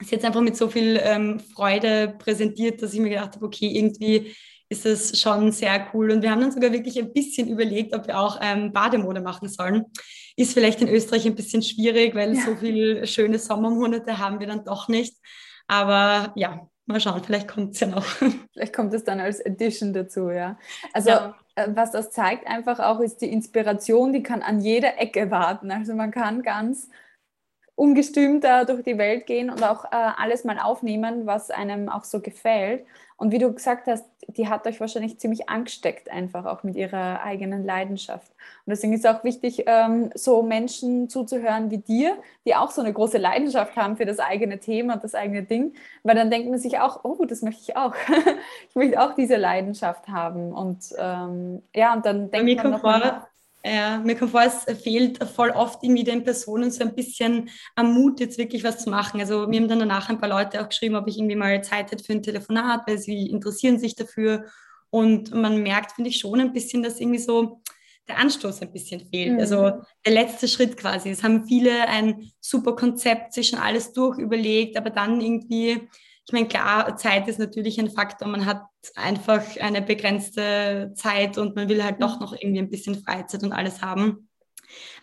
ist 0.00 0.10
jetzt 0.10 0.24
einfach 0.24 0.40
mit 0.40 0.56
so 0.56 0.68
viel 0.68 0.98
ähm, 1.02 1.40
Freude 1.40 2.14
präsentiert, 2.18 2.82
dass 2.82 2.94
ich 2.94 3.00
mir 3.00 3.10
gedacht 3.10 3.34
habe, 3.34 3.46
okay, 3.46 3.68
irgendwie 3.68 4.34
ist 4.68 4.84
das 4.84 5.20
schon 5.20 5.50
sehr 5.52 5.88
cool. 5.92 6.10
Und 6.10 6.22
wir 6.22 6.30
haben 6.30 6.40
dann 6.40 6.52
sogar 6.52 6.72
wirklich 6.72 6.98
ein 6.98 7.12
bisschen 7.12 7.48
überlegt, 7.48 7.94
ob 7.94 8.06
wir 8.06 8.18
auch 8.18 8.38
ähm, 8.40 8.72
Bademode 8.72 9.20
machen 9.20 9.48
sollen. 9.48 9.84
Ist 10.36 10.54
vielleicht 10.54 10.80
in 10.80 10.88
Österreich 10.88 11.26
ein 11.26 11.34
bisschen 11.34 11.62
schwierig, 11.62 12.14
weil 12.14 12.34
ja. 12.34 12.42
so 12.42 12.56
viele 12.56 13.06
schöne 13.06 13.38
Sommermonate 13.38 14.18
haben 14.18 14.38
wir 14.38 14.46
dann 14.46 14.64
doch 14.64 14.88
nicht. 14.88 15.16
Aber 15.66 16.32
ja, 16.36 16.68
mal 16.86 17.00
schauen, 17.00 17.22
vielleicht 17.24 17.48
kommt 17.48 17.74
es 17.74 17.80
ja 17.80 17.88
noch. 17.88 18.04
Vielleicht 18.52 18.74
kommt 18.74 18.92
es 18.94 19.04
dann 19.04 19.20
als 19.20 19.38
Edition 19.40 19.92
dazu, 19.92 20.30
ja. 20.30 20.58
Also 20.92 21.10
ja. 21.10 21.36
Äh, 21.54 21.68
was 21.74 21.92
das 21.92 22.10
zeigt 22.10 22.46
einfach 22.46 22.80
auch, 22.80 23.00
ist 23.00 23.18
die 23.18 23.32
Inspiration, 23.32 24.12
die 24.12 24.22
kann 24.22 24.42
an 24.42 24.60
jeder 24.60 24.98
Ecke 24.98 25.30
warten. 25.30 25.70
Also 25.70 25.94
man 25.94 26.10
kann 26.10 26.42
ganz 26.42 26.88
ungestüm 27.80 28.42
da 28.42 28.64
durch 28.64 28.82
die 28.82 28.98
Welt 28.98 29.26
gehen 29.26 29.48
und 29.48 29.62
auch 29.62 29.86
äh, 29.86 29.88
alles 29.90 30.44
mal 30.44 30.58
aufnehmen, 30.58 31.24
was 31.24 31.50
einem 31.50 31.88
auch 31.88 32.04
so 32.04 32.20
gefällt. 32.20 32.84
Und 33.16 33.32
wie 33.32 33.38
du 33.38 33.52
gesagt 33.52 33.86
hast, 33.86 34.04
die 34.28 34.48
hat 34.48 34.66
euch 34.66 34.80
wahrscheinlich 34.80 35.18
ziemlich 35.18 35.48
angesteckt, 35.48 36.10
einfach 36.10 36.44
auch 36.44 36.62
mit 36.62 36.76
ihrer 36.76 37.22
eigenen 37.22 37.64
Leidenschaft. 37.64 38.28
Und 38.66 38.70
deswegen 38.70 38.92
ist 38.92 39.04
es 39.04 39.10
auch 39.10 39.24
wichtig, 39.24 39.64
ähm, 39.66 40.10
so 40.14 40.42
Menschen 40.42 41.08
zuzuhören 41.08 41.70
wie 41.70 41.78
dir, 41.78 42.16
die 42.44 42.54
auch 42.54 42.70
so 42.70 42.82
eine 42.82 42.92
große 42.92 43.16
Leidenschaft 43.18 43.76
haben 43.76 43.96
für 43.96 44.06
das 44.06 44.18
eigene 44.18 44.58
Thema 44.58 44.94
und 44.94 45.04
das 45.04 45.14
eigene 45.14 45.42
Ding, 45.42 45.72
weil 46.02 46.14
dann 46.14 46.30
denkt 46.30 46.50
man 46.50 46.58
sich 46.58 46.78
auch, 46.78 47.04
oh, 47.04 47.24
das 47.24 47.40
möchte 47.40 47.62
ich 47.62 47.76
auch. 47.76 47.94
ich 48.68 48.76
möchte 48.76 49.00
auch 49.00 49.14
diese 49.14 49.36
Leidenschaft 49.36 50.06
haben. 50.08 50.52
Und 50.52 50.84
ähm, 50.98 51.62
ja, 51.74 51.94
und 51.94 52.04
dann 52.04 52.30
denkt 52.30 52.62
man 52.62 52.72
noch 52.72 52.82
mal, 52.82 53.26
ja, 53.64 53.98
mir 53.98 54.16
kommt 54.16 54.30
vor, 54.30 54.42
es 54.42 54.64
fehlt 54.82 55.22
voll 55.24 55.50
oft 55.50 55.82
irgendwie 55.82 56.04
den 56.04 56.24
Personen 56.24 56.70
so 56.70 56.82
ein 56.82 56.94
bisschen 56.94 57.50
am 57.74 57.92
Mut, 57.92 58.18
jetzt 58.20 58.38
wirklich 58.38 58.64
was 58.64 58.82
zu 58.82 58.90
machen. 58.90 59.20
Also 59.20 59.46
mir 59.46 59.60
haben 59.60 59.68
dann 59.68 59.80
danach 59.80 60.08
ein 60.08 60.18
paar 60.18 60.30
Leute 60.30 60.62
auch 60.62 60.68
geschrieben, 60.68 60.96
ob 60.96 61.06
ich 61.08 61.18
irgendwie 61.18 61.36
mal 61.36 61.62
Zeit 61.62 61.90
hätte 61.90 62.02
für 62.02 62.12
ein 62.12 62.22
Telefonat, 62.22 62.82
weil 62.86 62.98
sie 62.98 63.26
interessieren 63.26 63.78
sich 63.78 63.94
dafür. 63.94 64.46
Und 64.88 65.34
man 65.34 65.62
merkt, 65.62 65.92
finde 65.92 66.10
ich, 66.10 66.18
schon 66.18 66.40
ein 66.40 66.52
bisschen, 66.52 66.82
dass 66.82 67.00
irgendwie 67.00 67.18
so 67.18 67.60
der 68.08 68.18
Anstoß 68.18 68.62
ein 68.62 68.72
bisschen 68.72 69.06
fehlt. 69.08 69.34
Mhm. 69.34 69.40
Also 69.40 69.72
der 70.04 70.12
letzte 70.12 70.48
Schritt 70.48 70.76
quasi. 70.76 71.10
Es 71.10 71.22
haben 71.22 71.46
viele 71.46 71.86
ein 71.86 72.30
super 72.40 72.74
Konzept, 72.74 73.34
sich 73.34 73.48
schon 73.48 73.58
alles 73.58 73.92
durchüberlegt, 73.92 74.76
aber 74.76 74.90
dann 74.90 75.20
irgendwie 75.20 75.88
ich 76.30 76.32
meine, 76.32 76.46
klar, 76.46 76.96
Zeit 76.96 77.26
ist 77.26 77.40
natürlich 77.40 77.80
ein 77.80 77.90
Faktor. 77.90 78.28
Man 78.28 78.46
hat 78.46 78.62
einfach 78.94 79.42
eine 79.58 79.82
begrenzte 79.82 80.92
Zeit 80.94 81.38
und 81.38 81.56
man 81.56 81.68
will 81.68 81.82
halt 81.82 82.00
doch 82.00 82.20
noch 82.20 82.32
irgendwie 82.32 82.60
ein 82.60 82.70
bisschen 82.70 83.02
Freizeit 83.02 83.42
und 83.42 83.52
alles 83.52 83.82
haben. 83.82 84.28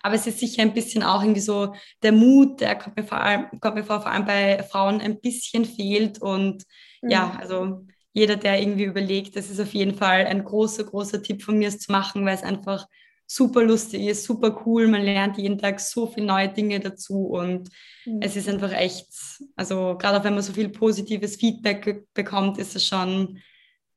Aber 0.01 0.15
es 0.15 0.25
ist 0.25 0.39
sicher 0.39 0.61
ein 0.61 0.73
bisschen 0.73 1.03
auch 1.03 1.21
irgendwie 1.21 1.41
so 1.41 1.75
der 2.01 2.13
Mut, 2.13 2.61
der 2.61 2.77
kommt 2.77 2.95
mir 2.95 3.03
vor 3.03 3.19
allem, 3.19 3.59
kommt 3.59 3.75
mir 3.75 3.83
vor, 3.83 3.99
vor 3.99 4.09
allem 4.09 4.23
bei 4.23 4.63
Frauen 4.63 5.01
ein 5.01 5.19
bisschen 5.19 5.65
fehlt. 5.65 6.21
Und 6.21 6.63
mhm. 7.01 7.09
ja, 7.09 7.35
also 7.37 7.85
jeder, 8.13 8.37
der 8.37 8.61
irgendwie 8.61 8.85
überlegt, 8.85 9.35
das 9.35 9.49
ist 9.49 9.59
auf 9.59 9.73
jeden 9.73 9.95
Fall 9.95 10.27
ein 10.27 10.45
großer, 10.45 10.85
großer 10.85 11.21
Tipp 11.21 11.43
von 11.43 11.57
mir, 11.57 11.67
es 11.67 11.79
zu 11.79 11.91
machen, 11.91 12.25
weil 12.25 12.35
es 12.35 12.43
einfach 12.43 12.87
super 13.27 13.61
lustig 13.61 14.07
ist, 14.07 14.23
super 14.23 14.61
cool. 14.65 14.87
Man 14.87 15.03
lernt 15.03 15.37
jeden 15.37 15.57
Tag 15.57 15.79
so 15.81 16.07
viele 16.07 16.25
neue 16.25 16.49
Dinge 16.49 16.79
dazu 16.79 17.27
und 17.27 17.69
mhm. 18.05 18.21
es 18.21 18.35
ist 18.37 18.47
einfach 18.47 18.71
echt, 18.71 19.09
also 19.55 19.97
gerade 19.97 20.19
auch 20.19 20.23
wenn 20.23 20.33
man 20.33 20.41
so 20.41 20.53
viel 20.53 20.69
positives 20.69 21.35
Feedback 21.35 22.07
bekommt, 22.13 22.57
ist 22.57 22.75
es 22.75 22.85
schon 22.85 23.39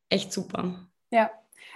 echt 0.09 0.33
super. 0.33 0.89
Ja, 1.13 1.31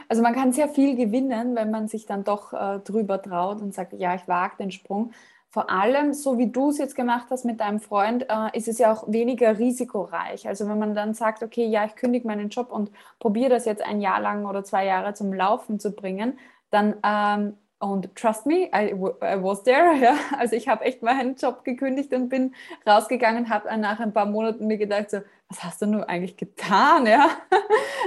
also 0.08 0.22
man 0.22 0.34
kann 0.34 0.52
sehr 0.52 0.68
viel 0.68 0.96
gewinnen, 0.96 1.54
wenn 1.54 1.70
man 1.70 1.86
sich 1.86 2.06
dann 2.06 2.24
doch 2.24 2.52
äh, 2.52 2.80
drüber 2.80 3.22
traut 3.22 3.60
und 3.62 3.72
sagt, 3.72 3.92
ja, 3.94 4.14
ich 4.16 4.26
wage 4.26 4.56
den 4.58 4.72
Sprung. 4.72 5.12
vor 5.54 5.70
allem, 5.70 6.12
so 6.12 6.36
wie 6.36 6.50
du 6.50 6.70
es 6.70 6.78
jetzt 6.78 6.96
gemacht 6.96 7.28
hast 7.30 7.44
mit 7.44 7.60
deinem 7.60 7.78
Freund, 7.78 8.26
äh, 8.28 8.58
ist 8.58 8.66
es 8.66 8.78
ja 8.78 8.92
auch 8.92 9.04
weniger 9.06 9.56
risikoreich. 9.56 10.48
Also 10.48 10.68
wenn 10.68 10.80
man 10.80 10.96
dann 10.96 11.14
sagt, 11.14 11.44
okay, 11.44 11.64
ja, 11.64 11.84
ich 11.84 11.94
kündige 11.94 12.26
meinen 12.26 12.48
Job 12.48 12.72
und 12.72 12.90
probiere 13.20 13.50
das 13.50 13.64
jetzt 13.64 13.80
ein 13.80 14.00
Jahr 14.00 14.20
lang 14.20 14.46
oder 14.46 14.64
zwei 14.64 14.84
Jahre 14.84 15.14
zum 15.14 15.32
Laufen 15.32 15.78
zu 15.78 15.92
bringen, 15.92 16.40
dann 16.74 16.96
ähm, 17.04 17.56
und 17.78 18.14
trust 18.16 18.46
me, 18.46 18.70
I, 18.74 18.92
I 18.92 19.42
was 19.42 19.62
there. 19.62 19.94
Ja. 20.00 20.16
Also 20.38 20.56
ich 20.56 20.68
habe 20.68 20.84
echt 20.84 21.02
meinen 21.02 21.36
Job 21.36 21.64
gekündigt 21.64 22.12
und 22.14 22.28
bin 22.28 22.54
rausgegangen, 22.86 23.50
habe 23.50 23.76
nach 23.78 24.00
ein 24.00 24.12
paar 24.12 24.26
Monaten 24.26 24.66
mir 24.66 24.78
gedacht, 24.78 25.10
so, 25.10 25.18
was 25.48 25.62
hast 25.62 25.82
du 25.82 25.86
nur 25.86 26.08
eigentlich 26.08 26.36
getan? 26.36 27.06
Ja? 27.14 27.28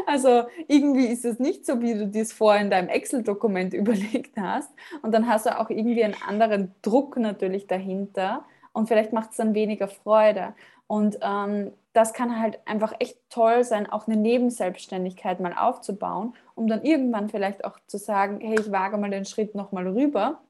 Also 0.05 0.43
irgendwie 0.67 1.07
ist 1.07 1.25
es 1.25 1.39
nicht 1.39 1.65
so, 1.65 1.81
wie 1.81 1.93
du 1.93 2.07
dies 2.07 2.33
vorher 2.33 2.61
in 2.61 2.69
deinem 2.71 2.89
Excel-Dokument 2.89 3.73
überlegt 3.75 4.37
hast. 4.37 4.71
Und 5.01 5.11
dann 5.11 5.27
hast 5.27 5.45
du 5.45 5.57
auch 5.59 5.69
irgendwie 5.69 6.03
einen 6.03 6.15
anderen 6.25 6.73
Druck 6.81 7.17
natürlich 7.17 7.67
dahinter. 7.67 8.45
Und 8.73 8.87
vielleicht 8.87 9.13
macht 9.13 9.31
es 9.31 9.37
dann 9.37 9.53
weniger 9.53 9.87
Freude. 9.87 10.53
Und 10.87 11.19
ähm, 11.21 11.73
das 11.93 12.13
kann 12.13 12.39
halt 12.39 12.59
einfach 12.65 12.93
echt 12.99 13.17
toll 13.29 13.63
sein, 13.63 13.89
auch 13.89 14.07
eine 14.07 14.17
Nebenselbstständigkeit 14.17 15.39
mal 15.39 15.53
aufzubauen, 15.53 16.33
um 16.55 16.67
dann 16.67 16.83
irgendwann 16.83 17.29
vielleicht 17.29 17.65
auch 17.65 17.77
zu 17.87 17.97
sagen, 17.97 18.39
hey, 18.39 18.55
ich 18.59 18.71
wage 18.71 18.97
mal 18.97 19.09
den 19.09 19.25
Schritt 19.25 19.55
nochmal 19.55 19.87
rüber 19.87 20.41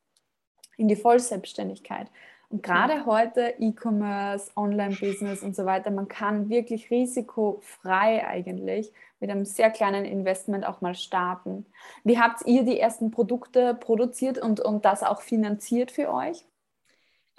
in 0.77 0.87
die 0.87 0.95
Vollselbstständigkeit. 0.95 2.07
Und 2.49 2.63
gerade 2.63 3.05
heute 3.05 3.55
E-Commerce, 3.59 4.51
Online-Business 4.55 5.41
und 5.41 5.55
so 5.55 5.65
weiter, 5.65 5.91
man 5.91 6.07
kann 6.07 6.49
wirklich 6.49 6.89
risikofrei 6.91 8.25
eigentlich 8.25 8.93
mit 9.19 9.29
einem 9.29 9.43
sehr 9.43 9.69
kleinen 9.69 10.05
Investment 10.05 10.65
auch 10.65 10.79
mal 10.79 10.95
starten. 10.95 11.65
Wie 12.03 12.19
habt 12.19 12.45
ihr 12.45 12.63
die 12.63 12.79
ersten 12.79 13.11
Produkte 13.11 13.73
produziert 13.73 14.37
und, 14.37 14.61
und 14.61 14.85
das 14.85 15.03
auch 15.03 15.21
finanziert 15.21 15.91
für 15.91 16.13
euch? 16.13 16.45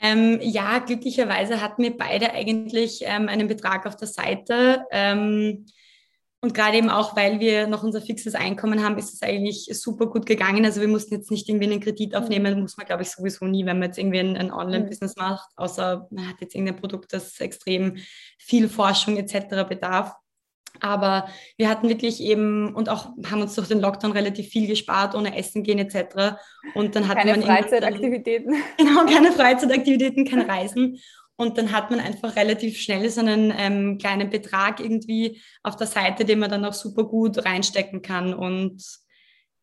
Ähm, 0.00 0.38
ja, 0.40 0.78
glücklicherweise 0.78 1.60
hatten 1.60 1.82
wir 1.82 1.96
beide 1.96 2.32
eigentlich 2.32 3.02
ähm, 3.04 3.28
einen 3.28 3.48
Betrag 3.48 3.86
auf 3.86 3.96
der 3.96 4.08
Seite. 4.08 4.84
Ähm, 4.90 5.66
und 6.40 6.54
gerade 6.54 6.78
eben 6.78 6.88
auch, 6.88 7.16
weil 7.16 7.40
wir 7.40 7.66
noch 7.66 7.82
unser 7.82 8.00
fixes 8.00 8.36
Einkommen 8.36 8.84
haben, 8.84 8.96
ist 8.96 9.12
es 9.12 9.22
eigentlich 9.22 9.68
super 9.72 10.06
gut 10.06 10.24
gegangen. 10.24 10.64
Also 10.64 10.80
wir 10.80 10.86
mussten 10.86 11.14
jetzt 11.14 11.32
nicht 11.32 11.48
irgendwie 11.48 11.66
einen 11.66 11.80
Kredit 11.80 12.12
mhm. 12.12 12.18
aufnehmen, 12.18 12.60
muss 12.60 12.76
man, 12.76 12.86
glaube 12.86 13.02
ich, 13.02 13.10
sowieso 13.10 13.44
nie, 13.46 13.66
wenn 13.66 13.80
man 13.80 13.88
jetzt 13.88 13.98
irgendwie 13.98 14.20
ein, 14.20 14.36
ein 14.36 14.52
Online-Business 14.52 15.16
mhm. 15.16 15.22
macht, 15.22 15.48
außer 15.56 16.06
man 16.10 16.28
hat 16.28 16.40
jetzt 16.40 16.54
irgendein 16.54 16.76
Produkt, 16.76 17.12
das 17.12 17.40
extrem 17.40 17.96
viel 18.38 18.68
Forschung 18.68 19.16
etc. 19.16 19.68
bedarf. 19.68 20.14
Aber 20.80 21.28
wir 21.56 21.68
hatten 21.68 21.88
wirklich 21.88 22.22
eben 22.22 22.74
und 22.74 22.88
auch 22.88 23.10
haben 23.30 23.42
uns 23.42 23.54
durch 23.54 23.68
den 23.68 23.80
Lockdown 23.80 24.12
relativ 24.12 24.48
viel 24.48 24.66
gespart, 24.66 25.14
ohne 25.14 25.36
Essen 25.36 25.62
gehen 25.62 25.78
etc. 25.78 26.36
Und 26.74 26.94
dann 26.94 27.08
hat 27.08 27.18
keine 27.18 27.42
Freizeitaktivitäten. 27.42 28.54
Genau, 28.78 29.04
keine 29.06 29.32
Freizeitaktivitäten, 29.32 30.24
kein 30.24 30.48
Reisen. 30.48 31.00
Und 31.36 31.56
dann 31.56 31.70
hat 31.70 31.90
man 31.90 32.00
einfach 32.00 32.34
relativ 32.34 32.80
schnell 32.80 33.08
so 33.10 33.20
einen 33.20 33.52
ähm, 33.56 33.98
kleinen 33.98 34.28
Betrag 34.28 34.80
irgendwie 34.80 35.40
auf 35.62 35.76
der 35.76 35.86
Seite, 35.86 36.24
den 36.24 36.40
man 36.40 36.50
dann 36.50 36.64
auch 36.64 36.72
super 36.72 37.04
gut 37.04 37.44
reinstecken 37.44 38.02
kann. 38.02 38.34
Und 38.34 38.82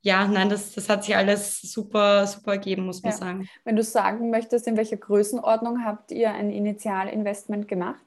ja, 0.01 0.25
nein, 0.27 0.49
das, 0.49 0.71
das 0.71 0.87
hat 0.87 1.03
sich 1.03 1.17
alles 1.17 1.61
super, 1.61 2.27
super 2.27 2.53
ergeben, 2.53 2.85
muss 2.85 3.03
man 3.03 3.11
ja. 3.11 3.17
sagen. 3.17 3.49
Wenn 3.65 3.75
du 3.75 3.83
sagen 3.83 4.29
möchtest, 4.29 4.67
in 4.67 4.77
welcher 4.77 4.97
Größenordnung 4.97 5.83
habt 5.83 6.11
ihr 6.11 6.31
ein 6.31 6.49
Initialinvestment 6.49 7.67
gemacht? 7.67 8.04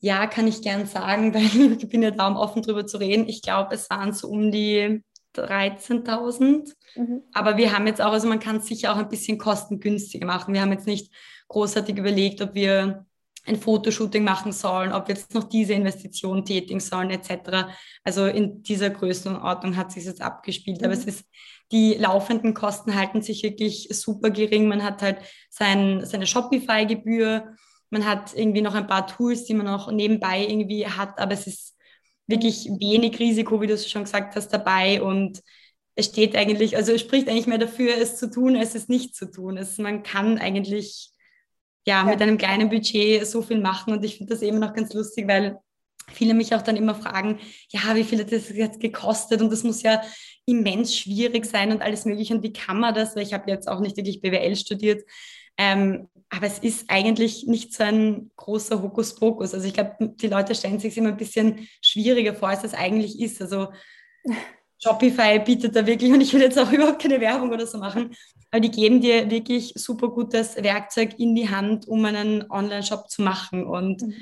Ja, 0.00 0.26
kann 0.26 0.46
ich 0.46 0.62
gern 0.62 0.86
sagen, 0.86 1.34
weil 1.34 1.72
ich 1.72 1.88
bin 1.88 2.02
ja 2.02 2.10
da, 2.10 2.28
um 2.28 2.36
offen 2.36 2.62
drüber 2.62 2.86
zu 2.86 2.98
reden. 2.98 3.28
Ich 3.28 3.42
glaube, 3.42 3.74
es 3.74 3.90
waren 3.90 4.12
so 4.12 4.28
um 4.28 4.50
die 4.50 5.02
13.000. 5.36 6.74
Mhm. 6.96 7.22
Aber 7.32 7.56
wir 7.56 7.72
haben 7.72 7.86
jetzt 7.86 8.00
auch, 8.00 8.12
also 8.12 8.28
man 8.28 8.40
kann 8.40 8.56
es 8.56 8.66
sicher 8.66 8.92
auch 8.92 8.98
ein 8.98 9.08
bisschen 9.08 9.38
kostengünstiger 9.38 10.26
machen. 10.26 10.54
Wir 10.54 10.60
haben 10.60 10.72
jetzt 10.72 10.86
nicht 10.86 11.12
großartig 11.48 11.96
überlegt, 11.96 12.42
ob 12.42 12.54
wir 12.54 13.06
ein 13.46 13.56
Fotoshooting 13.56 14.24
machen 14.24 14.52
sollen, 14.52 14.92
ob 14.92 15.08
wir 15.08 15.14
jetzt 15.14 15.34
noch 15.34 15.44
diese 15.44 15.72
Investition 15.72 16.44
tätigen 16.44 16.80
sollen, 16.80 17.10
etc. 17.10 17.68
Also 18.04 18.26
in 18.26 18.62
dieser 18.62 18.90
Größenordnung 18.90 19.76
hat 19.76 19.90
sich 19.90 20.04
jetzt 20.04 20.20
abgespielt. 20.20 20.80
Mhm. 20.80 20.84
Aber 20.84 20.94
es 20.94 21.04
ist, 21.04 21.24
die 21.72 21.94
laufenden 21.94 22.54
Kosten 22.54 22.94
halten 22.94 23.22
sich 23.22 23.42
wirklich 23.42 23.88
super 23.90 24.30
gering. 24.30 24.68
Man 24.68 24.84
hat 24.84 25.02
halt 25.02 25.18
sein, 25.50 26.04
seine 26.04 26.26
Shopify-Gebühr, 26.26 27.56
man 27.90 28.04
hat 28.04 28.34
irgendwie 28.34 28.62
noch 28.62 28.74
ein 28.74 28.86
paar 28.86 29.06
Tools, 29.06 29.44
die 29.44 29.54
man 29.54 29.68
auch 29.68 29.90
nebenbei 29.90 30.46
irgendwie 30.46 30.86
hat, 30.86 31.18
aber 31.18 31.32
es 31.32 31.46
ist 31.46 31.76
wirklich 32.26 32.66
wenig 32.78 33.18
Risiko, 33.18 33.60
wie 33.60 33.66
du 33.66 33.74
es 33.74 33.90
schon 33.90 34.04
gesagt 34.04 34.36
hast, 34.36 34.48
dabei. 34.50 35.02
Und 35.02 35.40
es 35.94 36.06
steht 36.06 36.36
eigentlich, 36.36 36.76
also 36.76 36.92
es 36.92 37.00
spricht 37.00 37.28
eigentlich 37.28 37.46
mehr 37.46 37.58
dafür, 37.58 37.96
es 37.96 38.16
zu 38.16 38.30
tun, 38.30 38.56
als 38.56 38.74
es 38.74 38.88
nicht 38.88 39.16
zu 39.16 39.30
tun. 39.30 39.56
Es, 39.56 39.78
man 39.78 40.02
kann 40.02 40.38
eigentlich 40.38 41.10
ja, 41.86 42.00
ja, 42.00 42.04
mit 42.04 42.20
einem 42.20 42.36
kleinen 42.36 42.68
Budget 42.68 43.26
so 43.26 43.40
viel 43.40 43.60
machen. 43.60 43.94
Und 43.94 44.04
ich 44.04 44.18
finde 44.18 44.34
das 44.34 44.42
eben 44.42 44.58
noch 44.58 44.74
ganz 44.74 44.92
lustig, 44.92 45.26
weil 45.26 45.58
viele 46.12 46.34
mich 46.34 46.54
auch 46.54 46.62
dann 46.62 46.76
immer 46.76 46.94
fragen, 46.94 47.40
ja, 47.70 47.94
wie 47.94 48.04
viel 48.04 48.20
hat 48.20 48.30
das 48.30 48.50
jetzt 48.50 48.80
gekostet? 48.80 49.40
Und 49.40 49.50
das 49.50 49.64
muss 49.64 49.82
ja 49.82 50.02
immens 50.44 50.94
schwierig 50.94 51.46
sein 51.46 51.72
und 51.72 51.80
alles 51.80 52.04
mögliche. 52.04 52.34
Und 52.34 52.42
wie 52.42 52.52
kann 52.52 52.78
man 52.78 52.94
das, 52.94 53.16
weil 53.16 53.22
ich 53.22 53.32
habe 53.32 53.50
jetzt 53.50 53.68
auch 53.68 53.80
nicht 53.80 53.96
wirklich 53.96 54.20
BWL 54.20 54.54
studiert, 54.56 55.02
ähm, 55.58 56.08
aber 56.30 56.46
es 56.46 56.58
ist 56.58 56.88
eigentlich 56.88 57.46
nicht 57.46 57.74
so 57.74 57.84
ein 57.84 58.30
großer 58.36 58.82
Hokuspokus. 58.82 59.54
Also 59.54 59.66
ich 59.66 59.74
glaube, 59.74 59.96
die 60.00 60.28
Leute 60.28 60.54
stellen 60.54 60.78
sich 60.78 60.96
immer 60.96 61.08
ein 61.08 61.16
bisschen 61.16 61.68
schwieriger 61.82 62.34
vor, 62.34 62.50
als 62.50 62.64
es 62.64 62.74
eigentlich 62.74 63.20
ist. 63.20 63.40
Also 63.40 63.68
Shopify 64.82 65.40
bietet 65.40 65.74
da 65.74 65.86
wirklich, 65.86 66.12
und 66.12 66.20
ich 66.20 66.32
will 66.32 66.42
jetzt 66.42 66.58
auch 66.58 66.70
überhaupt 66.72 67.02
keine 67.02 67.20
Werbung 67.20 67.50
oder 67.50 67.66
so 67.66 67.78
machen, 67.78 68.14
aber 68.50 68.60
die 68.60 68.70
geben 68.70 69.00
dir 69.00 69.30
wirklich 69.30 69.72
super 69.74 70.08
gutes 70.08 70.56
Werkzeug 70.62 71.18
in 71.18 71.34
die 71.34 71.50
Hand, 71.50 71.88
um 71.88 72.04
einen 72.04 72.48
Online-Shop 72.50 73.10
zu 73.10 73.22
machen. 73.22 73.64
Und 73.64 74.02
mhm. 74.02 74.14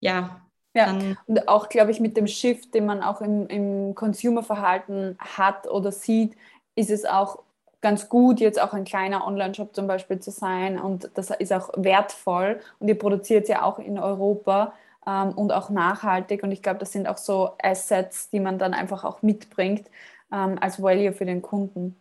ja. 0.00 0.38
Ja, 0.74 0.90
und 1.26 1.48
auch, 1.48 1.68
glaube 1.68 1.90
ich, 1.90 2.00
mit 2.00 2.16
dem 2.16 2.26
Shift, 2.26 2.72
den 2.72 2.86
man 2.86 3.02
auch 3.02 3.20
im, 3.20 3.46
im 3.48 3.94
Consumer-Verhalten 3.94 5.16
hat 5.18 5.68
oder 5.68 5.92
sieht, 5.92 6.34
ist 6.74 6.88
es 6.88 7.04
auch 7.04 7.42
ganz 7.82 8.08
gut, 8.08 8.40
jetzt 8.40 8.60
auch 8.60 8.72
ein 8.72 8.84
kleiner 8.84 9.26
Online-Shop 9.26 9.74
zum 9.74 9.86
Beispiel 9.86 10.20
zu 10.20 10.30
sein 10.30 10.78
und 10.78 11.10
das 11.14 11.30
ist 11.30 11.52
auch 11.52 11.70
wertvoll 11.76 12.60
und 12.78 12.88
ihr 12.88 12.98
produziert 12.98 13.48
ja 13.48 13.62
auch 13.62 13.78
in 13.78 13.98
Europa 13.98 14.72
ähm, 15.06 15.32
und 15.32 15.52
auch 15.52 15.68
nachhaltig 15.68 16.42
und 16.42 16.52
ich 16.52 16.62
glaube, 16.62 16.78
das 16.78 16.92
sind 16.92 17.08
auch 17.08 17.18
so 17.18 17.50
Assets, 17.62 18.30
die 18.30 18.40
man 18.40 18.58
dann 18.58 18.72
einfach 18.72 19.04
auch 19.04 19.22
mitbringt 19.22 19.90
ähm, 20.32 20.58
als 20.60 20.82
Value 20.82 21.12
für 21.12 21.26
den 21.26 21.42
Kunden. 21.42 21.96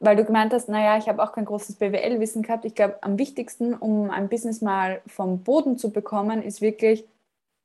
Weil 0.00 0.16
du 0.16 0.24
gemeint 0.24 0.52
hast, 0.52 0.68
naja, 0.68 0.98
ich 0.98 1.08
habe 1.08 1.22
auch 1.22 1.32
kein 1.32 1.44
großes 1.44 1.76
BWL-Wissen 1.76 2.42
gehabt. 2.42 2.64
Ich 2.64 2.74
glaube, 2.74 2.98
am 3.02 3.18
wichtigsten, 3.18 3.74
um 3.74 4.10
ein 4.10 4.28
Business 4.28 4.60
mal 4.60 5.00
vom 5.06 5.42
Boden 5.42 5.78
zu 5.78 5.90
bekommen, 5.92 6.42
ist 6.42 6.60
wirklich 6.60 7.04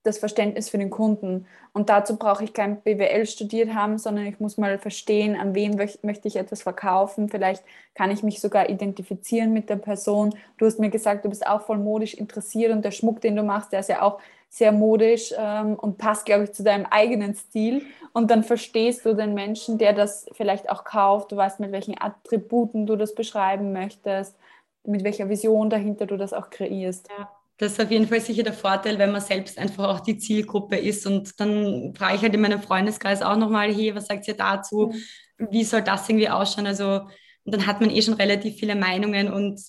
das 0.03 0.17
Verständnis 0.17 0.69
für 0.69 0.77
den 0.77 0.89
Kunden. 0.89 1.45
Und 1.73 1.89
dazu 1.89 2.17
brauche 2.17 2.43
ich 2.43 2.53
kein 2.53 2.81
BWL 2.81 3.25
studiert 3.25 3.73
haben, 3.73 3.97
sondern 3.97 4.25
ich 4.25 4.39
muss 4.39 4.57
mal 4.57 4.79
verstehen, 4.79 5.35
an 5.35 5.53
wen 5.55 5.75
möchte 5.75 6.27
ich 6.27 6.37
etwas 6.37 6.61
verkaufen. 6.61 7.29
Vielleicht 7.29 7.63
kann 7.95 8.11
ich 8.11 8.23
mich 8.23 8.39
sogar 8.39 8.69
identifizieren 8.69 9.51
mit 9.51 9.69
der 9.69 9.75
Person. 9.75 10.33
Du 10.57 10.65
hast 10.65 10.79
mir 10.79 10.89
gesagt, 10.89 11.25
du 11.25 11.29
bist 11.29 11.45
auch 11.45 11.61
voll 11.61 11.77
modisch 11.77 12.13
interessiert 12.13 12.71
und 12.71 12.83
der 12.85 12.91
Schmuck, 12.91 13.19
den 13.21 13.35
du 13.35 13.43
machst, 13.43 13.73
der 13.73 13.81
ist 13.81 13.89
ja 13.89 14.01
auch 14.01 14.19
sehr 14.49 14.71
modisch 14.71 15.33
ähm, 15.37 15.75
und 15.75 15.97
passt, 15.97 16.25
glaube 16.25 16.45
ich, 16.45 16.53
zu 16.53 16.63
deinem 16.63 16.85
eigenen 16.85 17.35
Stil. 17.35 17.83
Und 18.13 18.31
dann 18.31 18.43
verstehst 18.43 19.05
du 19.05 19.13
den 19.13 19.33
Menschen, 19.33 19.77
der 19.77 19.93
das 19.93 20.25
vielleicht 20.31 20.69
auch 20.69 20.85
kauft. 20.85 21.31
Du 21.31 21.35
weißt, 21.35 21.59
mit 21.59 21.71
welchen 21.71 22.01
Attributen 22.01 22.87
du 22.87 22.95
das 22.95 23.13
beschreiben 23.13 23.73
möchtest, 23.73 24.35
mit 24.83 25.03
welcher 25.03 25.29
Vision 25.29 25.69
dahinter 25.69 26.07
du 26.07 26.17
das 26.17 26.33
auch 26.33 26.49
kreierst. 26.49 27.09
Ja 27.15 27.29
das 27.59 27.73
ist 27.73 27.81
auf 27.81 27.91
jeden 27.91 28.07
Fall 28.07 28.21
sicher 28.21 28.43
der 28.43 28.53
Vorteil, 28.53 28.97
wenn 28.97 29.11
man 29.11 29.19
selbst 29.19 29.59
einfach 29.59 29.89
auch 29.89 29.99
die 29.99 30.17
Zielgruppe 30.17 30.77
ist. 30.77 31.05
Und 31.05 31.37
dann 31.41 31.93
frage 31.93 32.15
ich 32.15 32.21
halt 32.21 32.33
in 32.33 32.39
meinem 32.39 32.61
Freundeskreis 32.61 33.21
auch 33.21 33.35
nochmal, 33.35 33.73
hey, 33.73 33.93
was 33.93 34.07
sagt 34.07 34.29
ihr 34.29 34.37
dazu? 34.37 34.93
Mhm. 35.37 35.47
Wie 35.51 35.65
soll 35.65 35.81
das 35.81 36.07
irgendwie 36.07 36.29
ausschauen? 36.29 36.67
Also, 36.67 37.01
und 37.43 37.53
dann 37.53 37.67
hat 37.67 37.81
man 37.81 37.89
eh 37.89 38.01
schon 38.01 38.13
relativ 38.13 38.55
viele 38.57 38.75
Meinungen 38.75 39.31
und 39.31 39.59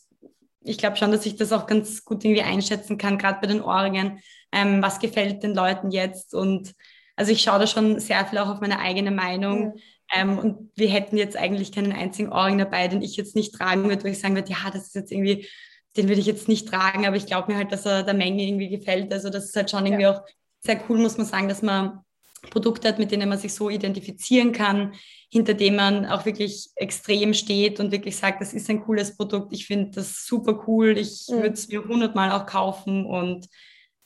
ich 0.63 0.79
glaube 0.79 0.97
schon, 0.99 1.11
dass 1.11 1.27
ich 1.27 1.35
das 1.37 1.53
auch 1.53 1.67
ganz 1.67 2.05
gut 2.05 2.25
irgendwie 2.25 2.43
einschätzen 2.43 2.97
kann, 2.97 3.19
gerade 3.19 3.41
bei 3.41 3.49
den 3.49 3.63
Ohrringen. 3.63 4.21
Ähm, 4.53 4.83
was 4.83 5.01
gefällt 5.01 5.43
den 5.43 5.55
Leuten 5.55 5.91
jetzt? 5.91 6.33
Und 6.33 6.75
also 7.17 7.33
ich 7.33 7.43
schaue 7.43 7.59
da 7.59 7.67
schon 7.67 7.99
sehr 7.99 8.25
viel 8.27 8.39
auch 8.39 8.49
auf 8.49 8.61
meine 8.61 8.79
eigene 8.79 9.11
Meinung. 9.11 9.65
Mhm. 9.65 9.73
Ähm, 10.15 10.39
und 10.39 10.71
wir 10.77 10.89
hätten 10.89 11.17
jetzt 11.17 11.37
eigentlich 11.37 11.73
keinen 11.73 11.93
einzigen 11.93 12.31
Ohrring 12.31 12.59
dabei, 12.59 12.87
den 12.87 13.03
ich 13.03 13.17
jetzt 13.17 13.35
nicht 13.35 13.53
tragen 13.55 13.89
würde, 13.89 14.05
wo 14.05 14.09
ich 14.09 14.21
sagen 14.21 14.37
würde, 14.37 14.53
ja, 14.53 14.71
das 14.73 14.89
ist 14.89 14.95
jetzt 14.95 15.11
irgendwie 15.11 15.49
den 15.97 16.09
würde 16.09 16.21
ich 16.21 16.27
jetzt 16.27 16.49
nicht 16.49 16.69
tragen, 16.69 17.07
aber 17.07 17.17
ich 17.17 17.27
glaube 17.27 17.53
mir 17.53 17.59
halt, 17.59 17.73
dass 17.73 17.87
er 17.87 18.03
der 18.03 18.15
Menge 18.15 18.45
irgendwie 18.45 18.69
gefällt. 18.69 19.13
Also 19.13 19.31
das 19.31 19.47
ist 19.47 19.57
halt 19.57 19.71
schon 19.71 19.87
irgendwie 19.87 20.05
ja. 20.05 20.13
auch 20.13 20.23
sehr 20.61 20.81
cool, 20.89 20.99
muss 20.99 21.17
man 21.17 21.27
sagen, 21.27 21.49
dass 21.49 21.63
man 21.63 22.01
Produkte 22.49 22.89
hat, 22.89 22.99
mit 22.99 23.11
denen 23.11 23.29
man 23.29 23.39
sich 23.39 23.53
so 23.53 23.69
identifizieren 23.69 24.53
kann, 24.53 24.95
hinter 25.31 25.55
dem 25.55 25.77
man 25.77 26.07
auch 26.07 26.25
wirklich 26.25 26.71
extrem 26.77 27.35
steht 27.35 27.81
und 27.81 27.93
wirklich 27.93 28.17
sagt, 28.17 28.41
das 28.41 28.55
ist 28.55 28.71
ein 28.71 28.83
cooles 28.83 29.17
Produkt, 29.17 29.53
ich 29.53 29.67
finde 29.67 29.91
das 29.91 30.25
super 30.25 30.65
cool, 30.67 30.97
ich 30.97 31.27
mhm. 31.29 31.35
würde 31.35 31.53
es 31.53 31.69
mir 31.69 31.85
hundertmal 31.85 32.33
auch 32.33 32.47
kaufen 32.47 33.05
und 33.05 33.47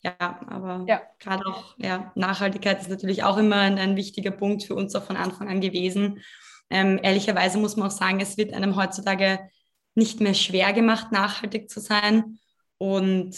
ja, 0.02 0.16
aber 0.18 0.84
ja. 0.86 1.00
gerade 1.18 1.46
auch 1.46 1.76
ja, 1.78 2.12
Nachhaltigkeit 2.14 2.80
ist 2.80 2.90
natürlich 2.90 3.22
auch 3.22 3.38
immer 3.38 3.56
ein, 3.56 3.78
ein, 3.78 3.96
wichtiger 3.96 4.32
Punkt 4.32 4.64
für 4.64 4.74
uns 4.74 4.94
auch 4.94 5.04
von 5.04 5.16
Anfang 5.16 5.48
an 5.48 5.62
gewesen. 5.62 6.20
Ähm, 6.68 7.00
ehrlicherweise 7.02 7.56
muss 7.56 7.76
man 7.76 7.88
auch 7.88 7.92
sagen, 7.92 8.20
es 8.20 8.36
wird 8.36 8.52
einem 8.52 8.76
heutzutage 8.76 9.38
nicht 9.94 10.20
mehr 10.20 10.34
schwer 10.34 10.72
gemacht, 10.72 11.12
nachhaltig 11.12 11.70
zu 11.70 11.80
sein. 11.80 12.38
Und 12.78 13.36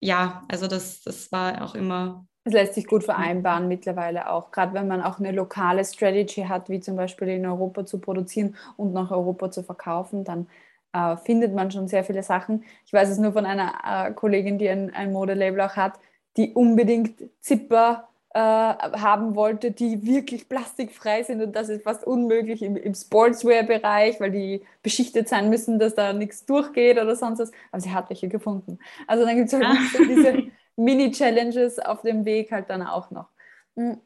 ja, 0.00 0.44
also 0.48 0.66
das, 0.66 1.02
das 1.02 1.32
war 1.32 1.62
auch 1.62 1.74
immer. 1.74 2.26
Es 2.44 2.52
lässt 2.52 2.74
sich 2.74 2.86
gut 2.86 3.02
vereinbaren 3.02 3.66
mittlerweile 3.66 4.30
auch, 4.30 4.52
gerade 4.52 4.72
wenn 4.74 4.86
man 4.86 5.02
auch 5.02 5.18
eine 5.18 5.32
lokale 5.32 5.84
Strategy 5.84 6.42
hat, 6.42 6.68
wie 6.68 6.78
zum 6.78 6.94
Beispiel 6.94 7.28
in 7.28 7.44
Europa 7.44 7.84
zu 7.84 7.98
produzieren 8.00 8.56
und 8.76 8.92
nach 8.92 9.10
Europa 9.10 9.50
zu 9.50 9.64
verkaufen, 9.64 10.22
dann 10.22 10.46
äh, 10.92 11.16
findet 11.16 11.54
man 11.54 11.70
schon 11.72 11.88
sehr 11.88 12.04
viele 12.04 12.22
Sachen. 12.22 12.64
Ich 12.86 12.92
weiß 12.92 13.08
es 13.08 13.18
nur 13.18 13.32
von 13.32 13.46
einer 13.46 13.72
äh, 13.84 14.12
Kollegin, 14.12 14.58
die 14.58 14.68
ein, 14.68 14.94
ein 14.94 15.12
Modelabel 15.12 15.60
auch 15.62 15.74
hat, 15.76 15.98
die 16.36 16.52
unbedingt 16.52 17.22
Zipper 17.40 18.08
haben 18.38 19.34
wollte, 19.34 19.70
die 19.70 20.04
wirklich 20.06 20.48
plastikfrei 20.48 21.22
sind 21.22 21.42
und 21.42 21.56
das 21.56 21.68
ist 21.68 21.84
fast 21.84 22.06
unmöglich 22.06 22.62
im, 22.62 22.76
im 22.76 22.94
Sportswear-Bereich, 22.94 24.20
weil 24.20 24.30
die 24.30 24.62
beschichtet 24.82 25.28
sein 25.28 25.48
müssen, 25.48 25.78
dass 25.78 25.94
da 25.94 26.12
nichts 26.12 26.44
durchgeht 26.44 26.98
oder 26.98 27.16
sonst 27.16 27.38
was. 27.38 27.52
Aber 27.72 27.80
sie 27.80 27.92
hat 27.92 28.10
welche 28.10 28.28
gefunden. 28.28 28.78
Also 29.06 29.24
dann 29.24 29.36
gibt 29.36 29.48
es 29.48 29.54
halt 29.54 29.64
ah. 29.64 29.76
diese 29.98 30.42
Mini-Challenges 30.76 31.78
auf 31.78 32.02
dem 32.02 32.24
Weg 32.24 32.52
halt 32.52 32.68
dann 32.68 32.82
auch 32.82 33.10
noch. 33.10 33.28
Hm, 33.76 33.98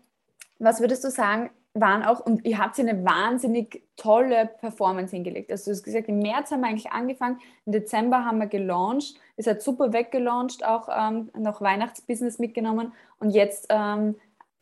was 0.59 0.81
würdest 0.81 1.03
du 1.05 1.11
sagen, 1.11 1.51
waren 1.75 2.03
auch, 2.03 2.21
und 2.21 2.45
ihr 2.45 2.59
habt 2.59 2.79
eine 2.81 3.05
wahnsinnig 3.05 3.83
tolle 3.97 4.51
Performance 4.61 5.15
hingelegt. 5.15 5.51
Also 5.51 5.71
du 5.71 5.77
hast 5.77 5.85
gesagt, 5.85 6.09
im 6.09 6.19
März 6.19 6.51
haben 6.51 6.61
wir 6.61 6.69
eigentlich 6.69 6.91
angefangen, 6.91 7.39
im 7.65 7.73
Dezember 7.73 8.25
haben 8.25 8.39
wir 8.39 8.47
gelauncht, 8.47 9.15
ist 9.41 9.47
halt 9.47 9.63
super 9.63 9.93
weggelauncht, 9.93 10.65
auch 10.65 10.89
ähm, 10.95 11.31
noch 11.37 11.61
Weihnachtsbusiness 11.61 12.39
mitgenommen 12.39 12.93
und 13.19 13.31
jetzt 13.31 13.67
ähm, 13.71 14.17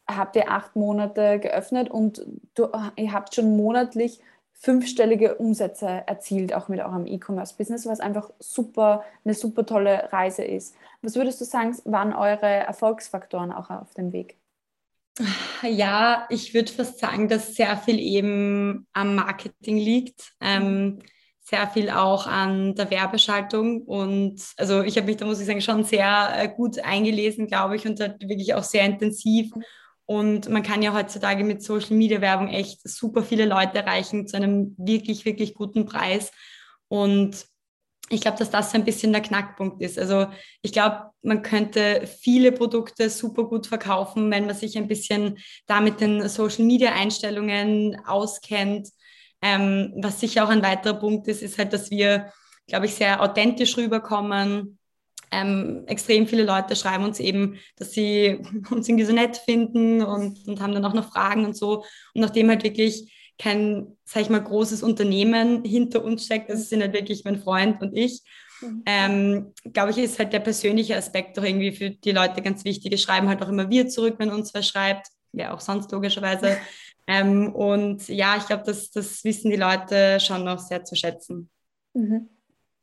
habt 0.06 0.36
ihr 0.36 0.50
acht 0.50 0.76
Monate 0.76 1.38
geöffnet 1.38 1.90
und 1.90 2.24
du, 2.54 2.68
ihr 2.96 3.12
habt 3.12 3.34
schon 3.34 3.56
monatlich 3.56 4.20
fünfstellige 4.54 5.36
Umsätze 5.36 6.02
erzielt, 6.06 6.54
auch 6.54 6.68
mit 6.68 6.80
eurem 6.80 7.06
E-Commerce-Business, 7.06 7.86
was 7.86 8.00
einfach 8.00 8.30
super, 8.40 9.04
eine 9.24 9.34
super 9.34 9.64
tolle 9.64 10.12
Reise 10.12 10.42
ist. 10.42 10.74
Was 11.02 11.14
würdest 11.14 11.40
du 11.40 11.44
sagen, 11.44 11.76
waren 11.84 12.12
eure 12.12 12.46
Erfolgsfaktoren 12.46 13.52
auch 13.52 13.70
auf 13.70 13.94
dem 13.94 14.12
Weg? 14.12 14.36
Ja, 15.62 16.26
ich 16.30 16.54
würde 16.54 16.72
fast 16.72 16.98
sagen, 16.98 17.28
dass 17.28 17.54
sehr 17.54 17.76
viel 17.76 17.98
eben 17.98 18.86
am 18.92 19.16
Marketing 19.16 19.76
liegt. 19.76 20.34
Ähm, 20.40 21.00
sehr 21.48 21.66
viel 21.68 21.88
auch 21.88 22.26
an 22.26 22.74
der 22.74 22.90
Werbeschaltung. 22.90 23.82
Und 23.82 24.42
also 24.56 24.82
ich 24.82 24.96
habe 24.96 25.06
mich 25.06 25.16
da, 25.16 25.24
muss 25.24 25.40
ich 25.40 25.46
sagen, 25.46 25.62
schon 25.62 25.84
sehr 25.84 26.30
äh, 26.36 26.48
gut 26.48 26.78
eingelesen, 26.80 27.46
glaube 27.46 27.76
ich, 27.76 27.86
und 27.86 27.98
wirklich 27.98 28.54
auch 28.54 28.62
sehr 28.62 28.84
intensiv. 28.84 29.50
Und 30.04 30.48
man 30.48 30.62
kann 30.62 30.82
ja 30.82 30.92
heutzutage 30.94 31.44
mit 31.44 31.62
Social 31.62 31.96
Media 31.96 32.20
Werbung 32.20 32.48
echt 32.48 32.86
super 32.86 33.22
viele 33.22 33.46
Leute 33.46 33.78
erreichen 33.78 34.26
zu 34.26 34.36
einem 34.36 34.74
wirklich, 34.78 35.24
wirklich 35.24 35.54
guten 35.54 35.86
Preis. 35.86 36.32
Und 36.88 37.46
ich 38.10 38.20
glaube, 38.20 38.38
dass 38.38 38.50
das 38.50 38.74
ein 38.74 38.84
bisschen 38.84 39.12
der 39.12 39.22
Knackpunkt 39.22 39.82
ist. 39.82 39.98
Also 39.98 40.26
ich 40.62 40.72
glaube, 40.72 41.10
man 41.22 41.42
könnte 41.42 42.06
viele 42.06 42.52
Produkte 42.52 43.10
super 43.10 43.44
gut 43.44 43.66
verkaufen, 43.66 44.30
wenn 44.30 44.46
man 44.46 44.54
sich 44.54 44.76
ein 44.78 44.88
bisschen 44.88 45.38
da 45.66 45.80
mit 45.80 46.00
den 46.00 46.26
Social-Media-Einstellungen 46.26 48.00
auskennt. 48.06 48.88
Ähm, 49.40 49.92
was 49.96 50.20
sicher 50.20 50.44
auch 50.44 50.48
ein 50.48 50.62
weiterer 50.62 50.94
Punkt 50.94 51.28
ist, 51.28 51.42
ist 51.42 51.58
halt, 51.58 51.72
dass 51.72 51.90
wir, 51.90 52.32
glaube 52.66 52.86
ich, 52.86 52.94
sehr 52.94 53.22
authentisch 53.22 53.76
rüberkommen. 53.76 54.78
Ähm, 55.30 55.84
extrem 55.86 56.26
viele 56.26 56.44
Leute 56.44 56.74
schreiben 56.74 57.04
uns 57.04 57.20
eben, 57.20 57.58
dass 57.76 57.92
sie 57.92 58.40
uns 58.70 58.88
irgendwie 58.88 59.04
so 59.04 59.12
nett 59.12 59.36
finden 59.36 60.02
und, 60.02 60.46
und 60.48 60.60
haben 60.60 60.72
dann 60.72 60.84
auch 60.84 60.94
noch 60.94 61.12
Fragen 61.12 61.44
und 61.44 61.56
so. 61.56 61.84
Und 62.14 62.22
nachdem 62.22 62.48
halt 62.48 62.64
wirklich 62.64 63.12
kein, 63.38 63.96
sag 64.04 64.22
ich 64.22 64.30
mal, 64.30 64.42
großes 64.42 64.82
Unternehmen 64.82 65.64
hinter 65.64 66.04
uns 66.04 66.24
steckt. 66.24 66.50
Das 66.50 66.68
sind 66.68 66.82
halt 66.82 66.92
wirklich 66.92 67.24
mein 67.24 67.40
Freund 67.40 67.80
und 67.80 67.96
ich. 67.96 68.22
Mhm. 68.60 68.82
Ähm, 68.84 69.54
glaube 69.72 69.92
ich, 69.92 69.98
ist 69.98 70.18
halt 70.18 70.32
der 70.32 70.40
persönliche 70.40 70.96
Aspekt 70.96 71.38
doch 71.38 71.44
irgendwie 71.44 71.72
für 71.72 71.90
die 71.90 72.10
Leute 72.10 72.42
ganz 72.42 72.64
wichtig. 72.64 72.92
Es 72.92 73.02
schreiben 73.02 73.28
halt 73.28 73.42
auch 73.42 73.48
immer 73.48 73.70
wir 73.70 73.88
zurück, 73.88 74.16
wenn 74.18 74.30
uns 74.30 74.52
wer 74.52 74.62
schreibt. 74.62 75.06
Wer 75.32 75.54
auch 75.54 75.60
sonst 75.60 75.92
logischerweise. 75.92 76.56
ähm, 77.08 77.54
und 77.54 78.06
ja, 78.08 78.36
ich 78.36 78.46
glaube, 78.46 78.64
das, 78.66 78.90
das 78.90 79.24
wissen 79.24 79.50
die 79.50 79.56
Leute 79.56 80.20
schon 80.20 80.44
noch 80.44 80.58
sehr 80.58 80.84
zu 80.84 80.94
schätzen. 80.94 81.50
Mhm. 81.94 82.28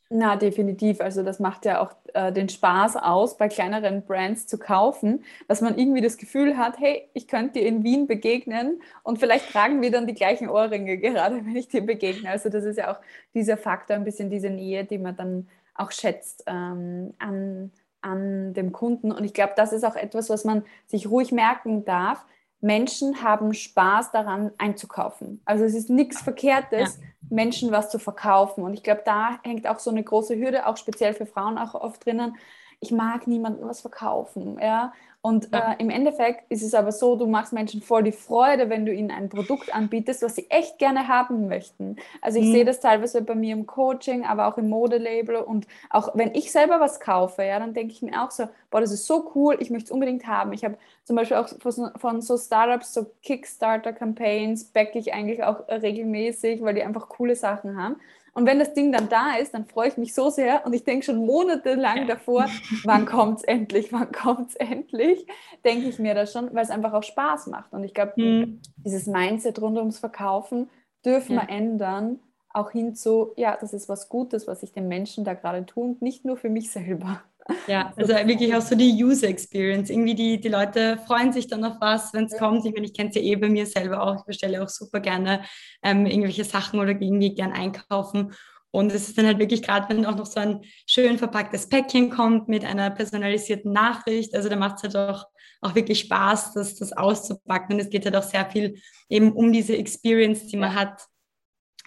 Na, 0.10 0.36
definitiv. 0.36 1.02
Also 1.02 1.24
das 1.24 1.40
macht 1.40 1.66
ja 1.66 1.82
auch 1.82 1.92
äh, 2.14 2.32
den 2.32 2.48
Spaß 2.48 2.96
aus, 2.96 3.38
bei 3.38 3.48
kleineren 3.48 4.04
Brands 4.06 4.46
zu 4.46 4.60
kaufen, 4.60 5.24
dass 5.48 5.62
man 5.62 5.78
irgendwie 5.78 6.02
das 6.02 6.18
Gefühl 6.18 6.58
hat, 6.58 6.80
hey, 6.80 7.10
ich 7.14 7.28
könnte 7.28 7.60
dir 7.60 7.68
in 7.68 7.84
Wien 7.84 8.06
begegnen 8.06 8.82
und 9.04 9.20
vielleicht 9.20 9.52
tragen 9.52 9.82
wir 9.82 9.92
dann 9.92 10.06
die 10.06 10.14
gleichen 10.14 10.48
Ohrringe 10.50 10.98
gerade, 11.00 11.38
wenn 11.38 11.56
ich 11.56 11.68
dir 11.68 11.82
begegne. 11.82 12.30
Also 12.30 12.50
das 12.50 12.66
ist 12.66 12.78
ja 12.78 12.94
auch 12.94 13.00
dieser 13.34 13.58
Faktor, 13.58 13.96
ein 13.96 14.04
bisschen 14.04 14.30
diese 14.30 14.50
Nähe, 14.50 14.86
die 14.86 15.00
man 15.00 15.16
dann 15.16 15.48
auch 15.74 15.92
schätzt 15.92 16.44
ähm, 16.48 17.14
an, 17.20 17.72
an 18.02 18.54
dem 18.54 18.72
Kunden. 18.72 19.12
Und 19.12 19.24
ich 19.24 19.34
glaube, 19.34 19.54
das 19.56 19.74
ist 19.74 19.84
auch 19.84 19.96
etwas, 19.96 20.30
was 20.30 20.46
man 20.46 20.64
sich 20.86 21.10
ruhig 21.10 21.32
merken 21.32 21.84
darf. 21.84 22.26
Menschen 22.66 23.22
haben 23.22 23.54
Spaß 23.54 24.12
daran 24.12 24.52
einzukaufen. 24.58 25.40
Also 25.46 25.64
es 25.66 25.76
ist 25.76 25.92
nichts 25.92 26.20
Verkehrtes, 26.22 26.98
ja. 27.00 27.08
Menschen 27.30 27.72
was 27.72 27.92
zu 27.92 28.00
verkaufen. 28.00 28.64
Und 28.64 28.74
ich 28.74 28.82
glaube, 28.82 29.04
da 29.06 29.38
hängt 29.44 29.68
auch 29.68 29.78
so 29.78 29.92
eine 29.92 30.04
große 30.04 30.36
Hürde, 30.36 30.66
auch 30.66 30.76
speziell 30.76 31.14
für 31.14 31.28
Frauen 31.28 31.60
auch 31.60 31.76
oft 31.76 32.04
drinnen. 32.04 32.36
Ich 32.80 32.90
mag 32.92 33.28
niemandem 33.28 33.68
was 33.68 33.82
verkaufen. 33.82 34.58
Ja? 34.60 34.94
Und 35.26 35.50
ja. 35.52 35.72
äh, 35.72 35.76
im 35.80 35.90
Endeffekt 35.90 36.44
ist 36.52 36.62
es 36.62 36.76
aber 36.76 36.92
so, 36.92 37.16
du 37.16 37.26
machst 37.26 37.52
Menschen 37.52 37.82
voll 37.82 38.04
die 38.04 38.12
Freude, 38.12 38.70
wenn 38.70 38.86
du 38.86 38.94
ihnen 38.94 39.10
ein 39.10 39.28
Produkt 39.28 39.74
anbietest, 39.74 40.22
was 40.22 40.36
sie 40.36 40.52
echt 40.52 40.78
gerne 40.78 41.08
haben 41.08 41.48
möchten. 41.48 41.96
Also 42.22 42.38
ich 42.38 42.46
mhm. 42.46 42.52
sehe 42.52 42.64
das 42.64 42.80
teilweise 42.80 43.24
bei 43.24 43.34
mir 43.34 43.54
im 43.54 43.66
Coaching, 43.66 44.24
aber 44.24 44.46
auch 44.46 44.60
im 44.60 44.70
Modelabel 44.70 45.38
und 45.38 45.66
auch 45.90 46.10
wenn 46.14 46.36
ich 46.36 46.52
selber 46.52 46.80
was 46.80 47.00
kaufe, 47.00 47.42
ja, 47.42 47.58
dann 47.58 47.74
denke 47.74 47.92
ich 47.92 48.04
mir 48.04 48.24
auch 48.24 48.30
so, 48.30 48.48
boah, 48.70 48.82
das 48.82 48.92
ist 48.92 49.08
so 49.08 49.32
cool, 49.34 49.58
ich 49.60 49.72
möchte 49.72 49.86
es 49.86 49.92
unbedingt 49.92 50.28
haben. 50.28 50.54
Ich 50.54 50.64
habe 50.64 50.78
zum 51.06 51.16
Beispiel 51.16 51.38
auch 51.38 51.48
von, 51.48 51.90
von 51.96 52.22
so 52.22 52.38
Startups, 52.38 52.94
so 52.94 53.08
Kickstarter-Campaigns, 53.24 54.66
backe 54.66 55.00
ich 55.00 55.16
eigentlich 55.16 55.44
auch 55.44 55.68
regelmäßig, 55.68 56.62
weil 56.62 56.76
die 56.76 56.84
einfach 56.84 57.10
coole 57.10 57.36
Sachen 57.36 57.82
haben. 57.82 57.96
Und 58.36 58.46
wenn 58.46 58.60
das 58.60 58.74
Ding 58.74 58.92
dann 58.92 59.08
da 59.08 59.38
ist, 59.38 59.54
dann 59.54 59.66
freue 59.66 59.88
ich 59.88 59.98
mich 59.98 60.14
so 60.14 60.30
sehr 60.30 60.66
und 60.66 60.74
ich 60.74 60.84
denke 60.84 61.06
schon 61.06 61.26
monatelang 61.26 62.00
ja. 62.00 62.06
davor, 62.06 62.48
wann 62.84 63.06
kommt 63.06 63.40
es 63.40 63.44
endlich, 63.46 63.94
wann 63.94 64.12
kommt 64.12 64.50
es 64.50 64.56
endlich, 64.56 65.26
denke 65.64 65.88
ich 65.88 66.00
mir 66.00 66.14
das 66.14 66.34
schon, 66.34 66.54
weil 66.54 66.64
es 66.64 66.70
einfach 66.70 66.92
auch 66.92 67.04
Spaß 67.04 67.48
macht. 67.48 67.72
Und 67.72 67.86
ich 67.86 67.94
glaube, 67.94 68.12
mhm. 68.18 68.62
dieses 68.76 69.08
Mindset 69.08 69.62
rund 69.62 69.78
ums 69.78 70.00
Verkaufen 70.00 70.70
dürfen 71.06 71.36
ja. 71.36 71.44
wir 71.44 71.50
ändern, 71.50 72.20
auch 72.50 72.72
hin 72.72 72.94
zu, 72.94 73.32
ja, 73.38 73.58
das 73.60 73.72
ist 73.72 73.88
was 73.88 74.10
Gutes, 74.10 74.48
was 74.48 74.64
ich 74.64 74.74
den 74.74 74.90
Menschen 74.90 75.24
da 75.24 75.34
gerade 75.34 75.66
tun, 75.66 75.96
nicht 76.02 76.26
nur 76.26 76.36
für 76.36 76.50
mich 76.50 76.72
selber. 76.72 77.22
Ja, 77.68 77.94
also 77.98 78.14
wirklich 78.14 78.54
auch 78.56 78.62
so 78.62 78.76
die 78.76 78.92
User 79.04 79.28
Experience. 79.28 79.90
Irgendwie 79.90 80.16
die, 80.16 80.40
die 80.40 80.50
Leute 80.50 80.98
freuen 81.06 81.32
sich 81.32 81.48
dann 81.48 81.64
auf 81.64 81.76
was, 81.80 82.14
wenn 82.14 82.26
es 82.26 82.38
kommt. 82.38 82.66
Ich 82.66 82.74
meine, 82.74 82.86
ich 82.86 82.94
kenne 82.94 83.10
es 83.10 83.16
ja 83.16 83.22
eh 83.22 83.36
bei 83.36 83.50
mir 83.50 83.66
selber 83.66 84.02
auch. 84.02 84.16
Ich 84.16 84.24
bestelle 84.24 84.64
auch 84.64 84.70
super 84.70 85.00
gerne 85.00 85.44
ähm, 85.84 86.06
irgendwelche 86.06 86.44
Sachen 86.44 86.80
oder 86.80 86.92
irgendwie 86.92 87.36
gern 87.36 87.52
einkaufen. 87.52 88.34
Und 88.72 88.92
es 88.92 89.08
ist 89.08 89.18
dann 89.18 89.26
halt 89.26 89.40
wirklich 89.40 89.62
gerade, 89.64 89.88
wenn 89.88 90.06
auch 90.06 90.18
noch 90.18 90.26
so 90.26 90.40
ein 90.40 90.62
schön 90.86 91.18
verpacktes 91.18 91.70
Päckchen 91.70 92.10
kommt 92.10 92.50
mit 92.50 92.66
einer 92.66 92.90
personalisierten 92.90 93.72
Nachricht. 93.72 94.36
Also 94.36 94.50
da 94.50 94.58
macht 94.58 94.78
es 94.78 94.84
halt 94.84 94.98
auch, 94.98 95.26
auch 95.62 95.76
wirklich 95.76 96.02
Spaß, 96.02 96.54
das, 96.56 96.76
das 96.76 96.92
auszupacken. 96.92 97.76
Und 97.76 97.80
es 97.80 97.90
geht 97.90 98.04
halt 98.06 98.18
auch 98.18 98.24
sehr 98.24 98.50
viel 98.50 98.78
eben 99.08 99.32
um 99.32 99.54
diese 99.54 99.78
Experience, 99.78 100.48
die 100.48 100.58
man 100.58 100.76
hat, 100.76 101.08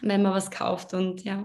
wenn 0.00 0.22
man 0.22 0.32
was 0.32 0.50
kauft. 0.50 0.94
Und 0.94 1.24
ja. 1.24 1.44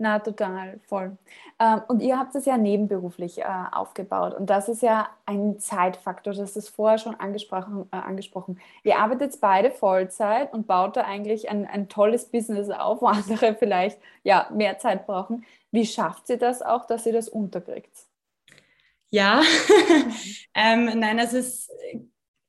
Na, 0.00 0.20
total, 0.20 0.78
voll. 0.86 1.18
Ähm, 1.58 1.82
und 1.88 2.00
ihr 2.00 2.20
habt 2.20 2.32
es 2.36 2.44
ja 2.44 2.56
nebenberuflich 2.56 3.40
äh, 3.40 3.44
aufgebaut. 3.72 4.32
Und 4.34 4.48
das 4.48 4.68
ist 4.68 4.80
ja 4.80 5.08
ein 5.26 5.58
Zeitfaktor, 5.58 6.32
das 6.32 6.56
ist 6.56 6.68
vorher 6.68 6.98
schon 6.98 7.16
angesprochen. 7.16 7.88
Äh, 7.90 7.96
angesprochen. 7.96 8.60
Ihr 8.84 8.96
arbeitet 8.96 9.40
beide 9.40 9.72
Vollzeit 9.72 10.52
und 10.52 10.68
baut 10.68 10.96
da 10.96 11.02
eigentlich 11.02 11.50
ein, 11.50 11.66
ein 11.66 11.88
tolles 11.88 12.26
Business 12.26 12.70
auf, 12.70 13.02
wo 13.02 13.06
andere 13.06 13.56
vielleicht 13.56 13.98
ja, 14.22 14.48
mehr 14.54 14.78
Zeit 14.78 15.04
brauchen. 15.04 15.44
Wie 15.72 15.84
schafft 15.84 16.30
ihr 16.30 16.38
das 16.38 16.62
auch, 16.62 16.86
dass 16.86 17.04
ihr 17.04 17.12
das 17.12 17.28
unterkriegt? 17.28 18.06
Ja, 19.10 19.42
ähm, 20.54 20.92
nein, 20.94 21.18
es 21.18 21.32
ist, 21.32 21.72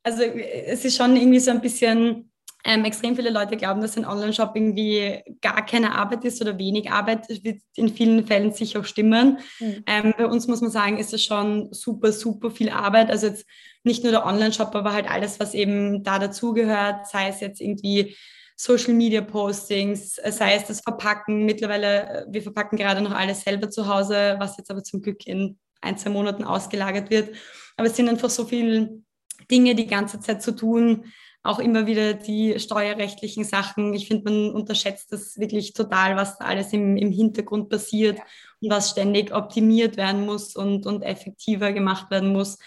also 0.04 0.22
es 0.22 0.86
ist 0.86 0.96
schon 0.96 1.16
irgendwie 1.16 1.40
so 1.40 1.50
ein 1.50 1.62
bisschen 1.62 2.29
ähm, 2.66 2.84
extrem 2.84 3.16
viele 3.16 3.30
Leute 3.30 3.56
glauben, 3.56 3.82
dass 3.82 3.98
ein 3.98 4.06
Online-Shop 4.06 4.52
irgendwie 4.54 5.22
gar 5.42 5.66
keine 5.66 5.96
Arbeit 5.96 6.26
ist 6.26 6.42
oder 6.42 6.58
wenig 6.58 6.92
Arbeit. 6.92 7.30
Das 7.30 7.44
wird 7.44 7.62
in 7.76 7.90
vielen 7.90 8.28
Fällen 8.28 8.52
sicher 8.52 8.82
auch 8.82 8.86
stimmen. 8.86 9.40
Mhm. 9.60 9.84
Ähm, 9.88 10.14
bei 10.18 10.26
uns 10.26 10.48
muss 10.48 10.60
man 10.60 10.70
sagen, 10.70 10.98
ist 10.98 11.14
es 11.14 11.24
schon 11.24 11.72
super, 11.72 12.12
super 12.12 12.52
viel 12.52 12.70
Arbeit. 12.70 13.10
Also 13.10 13.28
jetzt 13.28 13.46
nicht 13.84 14.04
nur 14.04 14.12
der 14.12 14.26
Online-Shop, 14.26 14.76
aber 14.76 14.92
halt 14.92 15.10
alles, 15.10 15.40
was 15.40 15.54
eben 15.54 16.04
da 16.04 16.20
dazugehört, 16.20 17.08
sei 17.08 17.30
es 17.30 17.40
jetzt 17.40 17.62
irgendwie 17.62 18.16
Social 18.58 18.94
Media 18.94 19.22
Postings, 19.22 20.18
äh, 20.18 20.32
sei 20.34 20.56
es 20.56 20.66
das 20.66 20.82
Verpacken. 20.82 21.46
Mittlerweile, 21.46 22.10
äh, 22.10 22.26
wir 22.30 22.42
verpacken 22.42 22.78
gerade 22.78 23.00
noch 23.00 23.14
alles 23.14 23.42
selber 23.42 23.70
zu 23.70 23.88
Hause, 23.88 24.36
was 24.38 24.58
jetzt 24.58 24.70
aber 24.70 24.84
zum 24.84 25.02
Glück 25.02 25.26
in 25.26 25.58
ein, 25.80 25.98
zwei 25.98 26.10
Monaten 26.10 26.44
ausgelagert 26.44 27.10
wird. 27.10 27.34
Aber 27.78 27.88
es 27.88 27.96
sind 27.96 28.10
einfach 28.10 28.30
so 28.30 28.44
viele 28.44 29.02
Dinge 29.50 29.76
die 29.76 29.88
ganze 29.88 30.20
Zeit 30.20 30.44
zu 30.44 30.52
tun 30.52 31.06
auch 31.44 31.60
immer 31.60 31.88
wieder 31.88 32.14
die 32.14 32.60
steuerrechtlichen 32.60 33.44
Sachen. 33.44 33.94
Ich 33.94 34.08
finde, 34.08 34.32
man 34.32 34.52
unterschätzt 34.52 35.12
das 35.12 35.38
wirklich 35.38 35.74
total, 35.74 36.16
was 36.16 36.38
da 36.38 36.46
alles 36.46 36.74
im, 36.74 36.98
im 36.98 37.12
Hintergrund 37.12 37.70
passiert 37.70 38.18
ja. 38.18 38.24
und 38.62 38.70
was 38.70 38.90
ständig 38.90 39.34
optimiert 39.34 39.98
werden 39.98 40.26
muss 40.26 40.56
und, 40.56 40.86
und 40.86 41.02
effektiver 41.02 41.72
gemacht 41.72 42.12
werden 42.12 42.34
muss. 42.34 42.58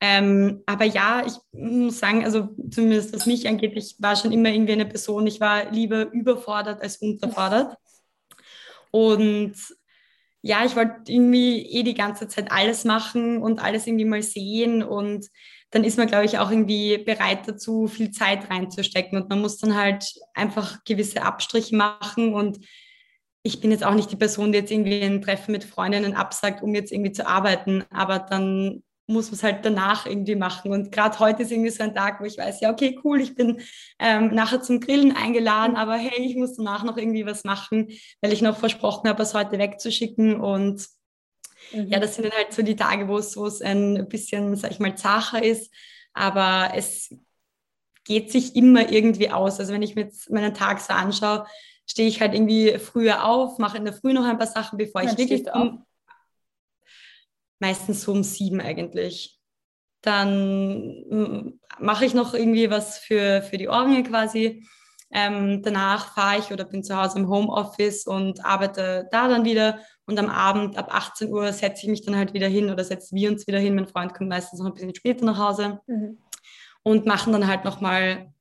Ähm, 0.00 0.62
aber 0.66 0.84
ja, 0.84 1.24
ich 1.26 1.34
muss 1.52 1.98
sagen, 1.98 2.24
also 2.24 2.48
zumindest 2.70 3.14
was 3.14 3.26
mich 3.26 3.48
angeht, 3.48 3.72
ich 3.76 3.96
war 3.98 4.14
schon 4.14 4.30
immer 4.30 4.50
irgendwie 4.50 4.74
eine 4.74 4.86
Person, 4.86 5.26
ich 5.26 5.40
war 5.40 5.70
lieber 5.70 6.10
überfordert 6.12 6.82
als 6.82 6.98
unterfordert. 6.98 7.76
Und 8.90 9.54
ja, 10.42 10.64
ich 10.64 10.76
wollte 10.76 11.10
irgendwie 11.10 11.62
eh 11.66 11.82
die 11.82 11.94
ganze 11.94 12.28
Zeit 12.28 12.52
alles 12.52 12.84
machen 12.84 13.42
und 13.42 13.58
alles 13.58 13.86
irgendwie 13.86 14.04
mal 14.04 14.22
sehen 14.22 14.82
und 14.82 15.26
dann 15.70 15.84
ist 15.84 15.98
man, 15.98 16.06
glaube 16.06 16.24
ich, 16.24 16.38
auch 16.38 16.50
irgendwie 16.50 16.98
bereit 16.98 17.46
dazu, 17.46 17.88
viel 17.88 18.10
Zeit 18.10 18.50
reinzustecken 18.50 19.20
und 19.20 19.28
man 19.28 19.40
muss 19.40 19.58
dann 19.58 19.76
halt 19.76 20.04
einfach 20.34 20.84
gewisse 20.84 21.22
Abstriche 21.22 21.76
machen 21.76 22.34
und 22.34 22.58
ich 23.42 23.60
bin 23.60 23.70
jetzt 23.70 23.84
auch 23.84 23.94
nicht 23.94 24.10
die 24.10 24.16
Person, 24.16 24.50
die 24.50 24.58
jetzt 24.58 24.72
irgendwie 24.72 25.02
ein 25.02 25.22
Treffen 25.22 25.52
mit 25.52 25.64
Freundinnen 25.64 26.14
absagt, 26.14 26.62
um 26.62 26.74
jetzt 26.74 26.92
irgendwie 26.92 27.12
zu 27.12 27.26
arbeiten, 27.26 27.84
aber 27.90 28.18
dann 28.18 28.82
muss 29.06 29.26
man 29.26 29.34
es 29.34 29.42
halt 29.42 29.64
danach 29.64 30.06
irgendwie 30.06 30.34
machen. 30.34 30.72
Und 30.72 30.90
gerade 30.90 31.18
heute 31.20 31.42
ist 31.44 31.52
irgendwie 31.52 31.70
so 31.70 31.82
ein 31.84 31.94
Tag, 31.94 32.20
wo 32.20 32.24
ich 32.24 32.38
weiß, 32.38 32.60
ja, 32.60 32.72
okay, 32.72 32.98
cool, 33.04 33.20
ich 33.20 33.34
bin 33.34 33.60
ähm, 33.98 34.34
nachher 34.34 34.62
zum 34.62 34.80
Grillen 34.80 35.14
eingeladen, 35.16 35.76
aber 35.76 35.94
hey, 35.94 36.24
ich 36.24 36.36
muss 36.36 36.56
danach 36.56 36.82
noch 36.82 36.96
irgendwie 36.96 37.24
was 37.24 37.44
machen, 37.44 37.88
weil 38.20 38.32
ich 38.32 38.42
noch 38.42 38.56
versprochen 38.56 39.08
habe, 39.08 39.22
es 39.22 39.34
heute 39.34 39.58
wegzuschicken. 39.58 40.40
Und 40.40 40.86
mhm. 41.76 41.88
ja, 41.88 42.00
das 42.00 42.14
sind 42.14 42.24
dann 42.24 42.32
halt 42.32 42.52
so 42.52 42.62
die 42.62 42.76
Tage, 42.76 43.08
wo 43.08 43.18
es, 43.18 43.62
ein 43.62 44.08
bisschen, 44.08 44.56
sag 44.56 44.70
ich 44.70 44.78
mal, 44.78 44.96
zacher 44.96 45.42
ist. 45.42 45.72
Aber 46.12 46.72
es 46.74 47.14
geht 48.04 48.30
sich 48.30 48.56
immer 48.56 48.90
irgendwie 48.90 49.30
aus. 49.30 49.60
Also 49.60 49.72
wenn 49.72 49.82
ich 49.82 49.94
mir 49.94 50.02
jetzt 50.02 50.30
meinen 50.30 50.54
Tag 50.54 50.80
so 50.80 50.92
anschaue, 50.92 51.46
stehe 51.86 52.08
ich 52.08 52.20
halt 52.20 52.34
irgendwie 52.34 52.78
früher 52.78 53.24
auf, 53.24 53.58
mache 53.58 53.78
in 53.78 53.84
der 53.84 53.94
Früh 53.94 54.12
noch 54.12 54.24
ein 54.24 54.38
paar 54.38 54.46
Sachen, 54.46 54.78
bevor 54.78 55.02
ich 55.02 55.16
wirklich 55.18 55.44
meistens 57.58 58.02
so 58.02 58.12
um 58.12 58.22
sieben 58.22 58.60
eigentlich. 58.60 59.38
Dann 60.02 61.58
mache 61.78 62.04
ich 62.04 62.14
noch 62.14 62.34
irgendwie 62.34 62.70
was 62.70 62.98
für, 62.98 63.42
für 63.42 63.58
die 63.58 63.68
Orgel 63.68 64.02
quasi. 64.02 64.66
Ähm, 65.10 65.62
danach 65.62 66.14
fahre 66.14 66.38
ich 66.38 66.52
oder 66.52 66.64
bin 66.64 66.82
zu 66.82 66.96
Hause 66.96 67.18
im 67.18 67.28
Homeoffice 67.28 68.06
und 68.06 68.44
arbeite 68.44 69.08
da 69.10 69.28
dann 69.28 69.44
wieder. 69.44 69.80
Und 70.06 70.18
am 70.18 70.28
Abend 70.28 70.76
ab 70.78 70.88
18 70.94 71.32
Uhr 71.32 71.52
setze 71.52 71.82
ich 71.82 71.88
mich 71.88 72.02
dann 72.02 72.16
halt 72.16 72.32
wieder 72.32 72.46
hin 72.46 72.70
oder 72.70 72.84
setzen 72.84 73.16
wir 73.16 73.30
uns 73.30 73.46
wieder 73.46 73.58
hin. 73.58 73.74
Mein 73.74 73.88
Freund 73.88 74.14
kommt 74.14 74.30
meistens 74.30 74.60
noch 74.60 74.66
ein 74.66 74.74
bisschen 74.74 74.94
später 74.94 75.24
nach 75.24 75.38
Hause 75.38 75.80
mhm. 75.86 76.18
und 76.82 77.06
machen 77.06 77.32
dann 77.32 77.48
halt 77.48 77.64
nochmal 77.64 78.32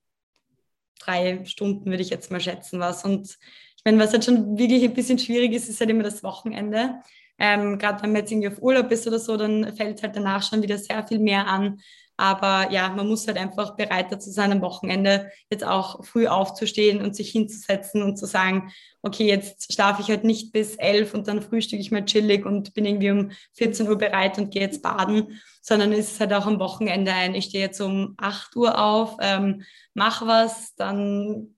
drei 0.99 1.43
Stunden, 1.45 1.89
würde 1.89 2.04
ich 2.04 2.10
jetzt 2.10 2.32
mal 2.32 2.39
schätzen, 2.39 2.80
was. 2.80 3.04
Und 3.04 3.38
ich 3.78 3.84
meine, 3.84 3.99
was 3.99 4.13
halt 4.13 4.25
schon 4.25 4.58
wirklich 4.58 4.84
ein 4.84 4.93
bisschen 4.93 5.17
schwierig 5.17 5.54
ist, 5.54 5.67
ist 5.67 5.80
halt 5.80 5.89
immer 5.89 6.04
das 6.04 6.23
Wochenende. 6.23 7.01
Ähm, 7.38 7.78
Gerade 7.78 8.01
wenn 8.04 8.12
man 8.12 8.21
jetzt 8.21 8.32
irgendwie 8.32 8.47
auf 8.47 8.62
Urlaub 8.62 8.91
ist 8.91 9.08
oder 9.08 9.19
so, 9.19 9.36
dann 9.36 9.75
fällt 9.75 10.01
halt 10.04 10.15
danach 10.15 10.43
schon 10.43 10.62
wieder 10.62 10.78
sehr 10.78 11.06
viel 11.06 11.19
mehr 11.19 11.47
an. 11.47 11.80
Aber 12.17 12.71
ja, 12.71 12.89
man 12.89 13.08
muss 13.08 13.28
halt 13.28 13.38
einfach 13.38 13.75
bereit 13.75 14.12
dazu 14.12 14.32
sein, 14.32 14.51
am 14.51 14.62
Wochenende 14.62 15.32
jetzt 15.49 15.65
auch 15.65 16.04
früh 16.06 16.28
aufzustehen 16.28 17.01
und 17.01 17.15
sich 17.15 17.30
hinzusetzen 17.32 18.01
und 18.04 18.17
zu 18.17 18.25
sagen, 18.25 18.71
okay, 19.01 19.28
jetzt 19.28 19.73
schlafe 19.73 20.01
ich 20.01 20.10
halt 20.10 20.23
nicht 20.23 20.51
bis 20.51 20.75
elf 20.75 21.13
und 21.13 21.28
dann 21.28 21.41
frühstücke 21.41 21.82
ich 21.82 21.91
mal 21.91 22.06
chillig 22.06 22.45
und 22.45 22.73
bin 22.73 22.86
irgendwie 22.86 23.12
um 23.12 23.32
14 23.54 23.88
Uhr 23.88 23.97
bereit 23.97 24.38
und 24.38 24.51
gehe 24.51 24.62
jetzt 24.62 24.82
baden, 24.82 25.39
sondern 25.62 25.91
es 25.91 26.13
ist 26.13 26.19
halt 26.19 26.34
auch 26.34 26.45
am 26.45 26.60
Wochenende 26.60 27.12
ein, 27.12 27.36
ich 27.36 27.45
stehe 27.45 27.65
jetzt 27.65 27.82
um 27.82 28.15
8 28.17 28.56
Uhr 28.56 28.82
auf, 28.82 29.17
ähm, 29.21 29.63
mache 29.93 30.25
was, 30.25 30.73
dann 30.75 31.56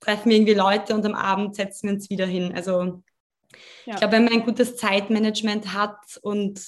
treffen 0.00 0.30
wir 0.30 0.36
irgendwie 0.36 0.54
Leute 0.54 0.94
und 0.94 1.06
am 1.06 1.14
Abend 1.14 1.54
setzen 1.56 1.88
wir 1.88 1.94
uns 1.94 2.10
wieder 2.10 2.26
hin. 2.26 2.52
Also 2.54 3.02
ja. 3.86 3.94
Ich 3.94 4.00
glaube, 4.00 4.12
wenn 4.12 4.24
man 4.24 4.34
ein 4.34 4.44
gutes 4.44 4.76
Zeitmanagement 4.76 5.72
hat 5.72 6.18
und 6.22 6.60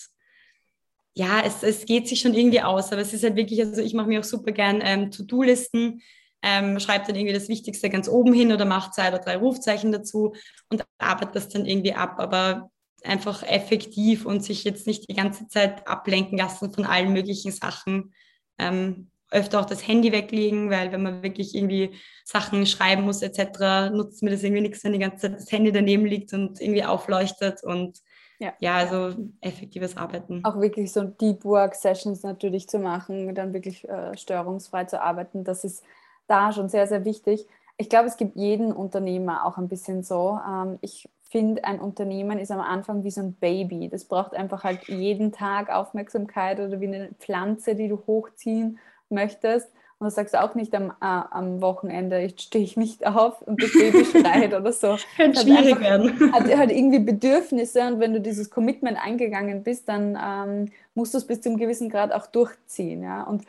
ja, 1.14 1.42
es, 1.44 1.62
es 1.62 1.86
geht 1.86 2.08
sich 2.08 2.20
schon 2.20 2.34
irgendwie 2.34 2.62
aus, 2.62 2.92
aber 2.92 3.00
es 3.00 3.12
ist 3.12 3.24
halt 3.24 3.36
wirklich, 3.36 3.60
also 3.60 3.82
ich 3.82 3.94
mache 3.94 4.08
mir 4.08 4.20
auch 4.20 4.24
super 4.24 4.52
gern 4.52 4.80
ähm, 4.82 5.10
To-Do-Listen, 5.10 6.00
ähm, 6.42 6.80
schreibe 6.80 7.06
dann 7.06 7.16
irgendwie 7.16 7.34
das 7.34 7.48
Wichtigste 7.48 7.90
ganz 7.90 8.08
oben 8.08 8.32
hin 8.32 8.52
oder 8.52 8.64
mache 8.64 8.92
zwei 8.92 9.08
oder 9.08 9.18
drei 9.18 9.36
Rufzeichen 9.36 9.92
dazu 9.92 10.34
und 10.70 10.84
arbeite 10.98 11.32
das 11.34 11.48
dann 11.48 11.66
irgendwie 11.66 11.92
ab, 11.92 12.14
aber 12.18 12.70
einfach 13.02 13.42
effektiv 13.42 14.26
und 14.26 14.44
sich 14.44 14.64
jetzt 14.64 14.86
nicht 14.86 15.08
die 15.08 15.14
ganze 15.14 15.48
Zeit 15.48 15.86
ablenken 15.86 16.38
lassen 16.38 16.72
von 16.72 16.84
allen 16.84 17.12
möglichen 17.12 17.52
Sachen. 17.52 18.14
Ähm, 18.58 19.10
öfter 19.30 19.60
auch 19.60 19.66
das 19.66 19.86
Handy 19.86 20.12
weglegen, 20.12 20.70
weil 20.70 20.90
wenn 20.92 21.02
man 21.02 21.22
wirklich 21.22 21.54
irgendwie 21.54 21.94
Sachen 22.24 22.66
schreiben 22.66 23.02
muss 23.02 23.22
etc., 23.22 23.90
nutzt 23.92 24.22
mir 24.22 24.30
das 24.30 24.42
irgendwie 24.42 24.62
nichts, 24.62 24.82
wenn 24.82 24.92
die 24.92 24.98
ganze 24.98 25.28
Zeit 25.28 25.40
das 25.40 25.52
Handy 25.52 25.70
daneben 25.72 26.04
liegt 26.04 26.32
und 26.32 26.60
irgendwie 26.60 26.84
aufleuchtet 26.84 27.62
und 27.62 27.98
ja, 28.40 28.52
ja 28.58 28.74
also 28.74 29.14
effektives 29.40 29.96
Arbeiten. 29.96 30.44
Auch 30.44 30.58
wirklich 30.58 30.92
so 30.92 31.04
Deep 31.04 31.44
Work 31.44 31.74
Sessions 31.74 32.22
natürlich 32.22 32.68
zu 32.68 32.78
machen, 32.78 33.34
dann 33.34 33.52
wirklich 33.52 33.88
äh, 33.88 34.16
störungsfrei 34.16 34.84
zu 34.86 35.00
arbeiten, 35.00 35.44
das 35.44 35.64
ist 35.64 35.84
da 36.26 36.52
schon 36.52 36.68
sehr, 36.68 36.86
sehr 36.86 37.04
wichtig. 37.04 37.46
Ich 37.76 37.88
glaube, 37.88 38.08
es 38.08 38.16
gibt 38.16 38.36
jeden 38.36 38.72
Unternehmer 38.72 39.44
auch 39.44 39.58
ein 39.58 39.68
bisschen 39.68 40.02
so. 40.02 40.38
Ähm, 40.46 40.78
ich 40.80 41.08
finde, 41.22 41.64
ein 41.64 41.80
Unternehmen 41.80 42.38
ist 42.38 42.50
am 42.50 42.60
Anfang 42.60 43.04
wie 43.04 43.10
so 43.10 43.20
ein 43.20 43.34
Baby. 43.34 43.88
Das 43.88 44.04
braucht 44.04 44.34
einfach 44.34 44.64
halt 44.64 44.88
jeden 44.88 45.32
Tag 45.32 45.70
Aufmerksamkeit 45.70 46.58
oder 46.60 46.80
wie 46.80 46.88
eine 46.88 47.10
Pflanze, 47.18 47.74
die 47.74 47.88
du 47.88 48.02
hochziehen 48.06 48.78
möchtest. 49.08 49.70
Und 50.00 50.06
du 50.06 50.10
sagst 50.10 50.34
auch 50.34 50.54
nicht 50.54 50.74
am, 50.74 50.92
äh, 50.92 50.92
am 51.00 51.60
Wochenende, 51.60 52.18
jetzt 52.20 52.40
stehe 52.40 52.64
ich 52.64 52.78
nicht 52.78 53.06
auf 53.06 53.42
und 53.42 53.62
das 53.62 53.70
Baby 53.70 54.02
schreit 54.06 54.54
oder 54.54 54.72
so. 54.72 54.96
Könnte 55.16 55.42
schwierig 55.42 55.76
einfach, 55.76 55.80
werden. 55.82 56.32
Hat 56.32 56.56
halt 56.56 56.70
irgendwie 56.70 57.00
Bedürfnisse 57.00 57.86
und 57.86 58.00
wenn 58.00 58.14
du 58.14 58.20
dieses 58.22 58.48
Commitment 58.48 58.96
eingegangen 58.98 59.62
bist, 59.62 59.90
dann 59.90 60.18
ähm, 60.18 60.72
musst 60.94 61.12
du 61.12 61.18
es 61.18 61.26
bis 61.26 61.42
zu 61.42 61.50
einem 61.50 61.58
gewissen 61.58 61.90
Grad 61.90 62.12
auch 62.12 62.26
durchziehen. 62.26 63.02
Ja? 63.02 63.24
Und 63.24 63.44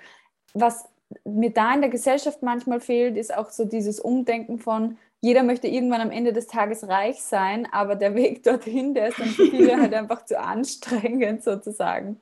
was 0.54 0.90
mir 1.24 1.52
da 1.52 1.74
in 1.74 1.80
der 1.80 1.90
Gesellschaft 1.90 2.44
manchmal 2.44 2.82
fehlt, 2.82 3.16
ist 3.16 3.34
auch 3.34 3.50
so 3.50 3.64
dieses 3.64 4.02
Umdenken 4.02 4.60
von, 4.60 4.98
jeder 5.22 5.44
möchte 5.44 5.70
irgendwann 5.70 6.02
am 6.02 6.12
Ende 6.12 6.34
des 6.34 6.48
Tages 6.48 6.86
reich 6.86 7.22
sein, 7.22 7.66
aber 7.72 7.96
der 7.96 8.14
Weg 8.14 8.44
dorthin, 8.44 8.94
der 8.94 9.08
ist 9.08 9.20
dann 9.20 9.30
für 9.30 9.46
viele 9.46 9.80
halt 9.80 9.94
einfach 9.94 10.26
zu 10.26 10.38
anstrengend 10.38 11.44
sozusagen. 11.44 12.20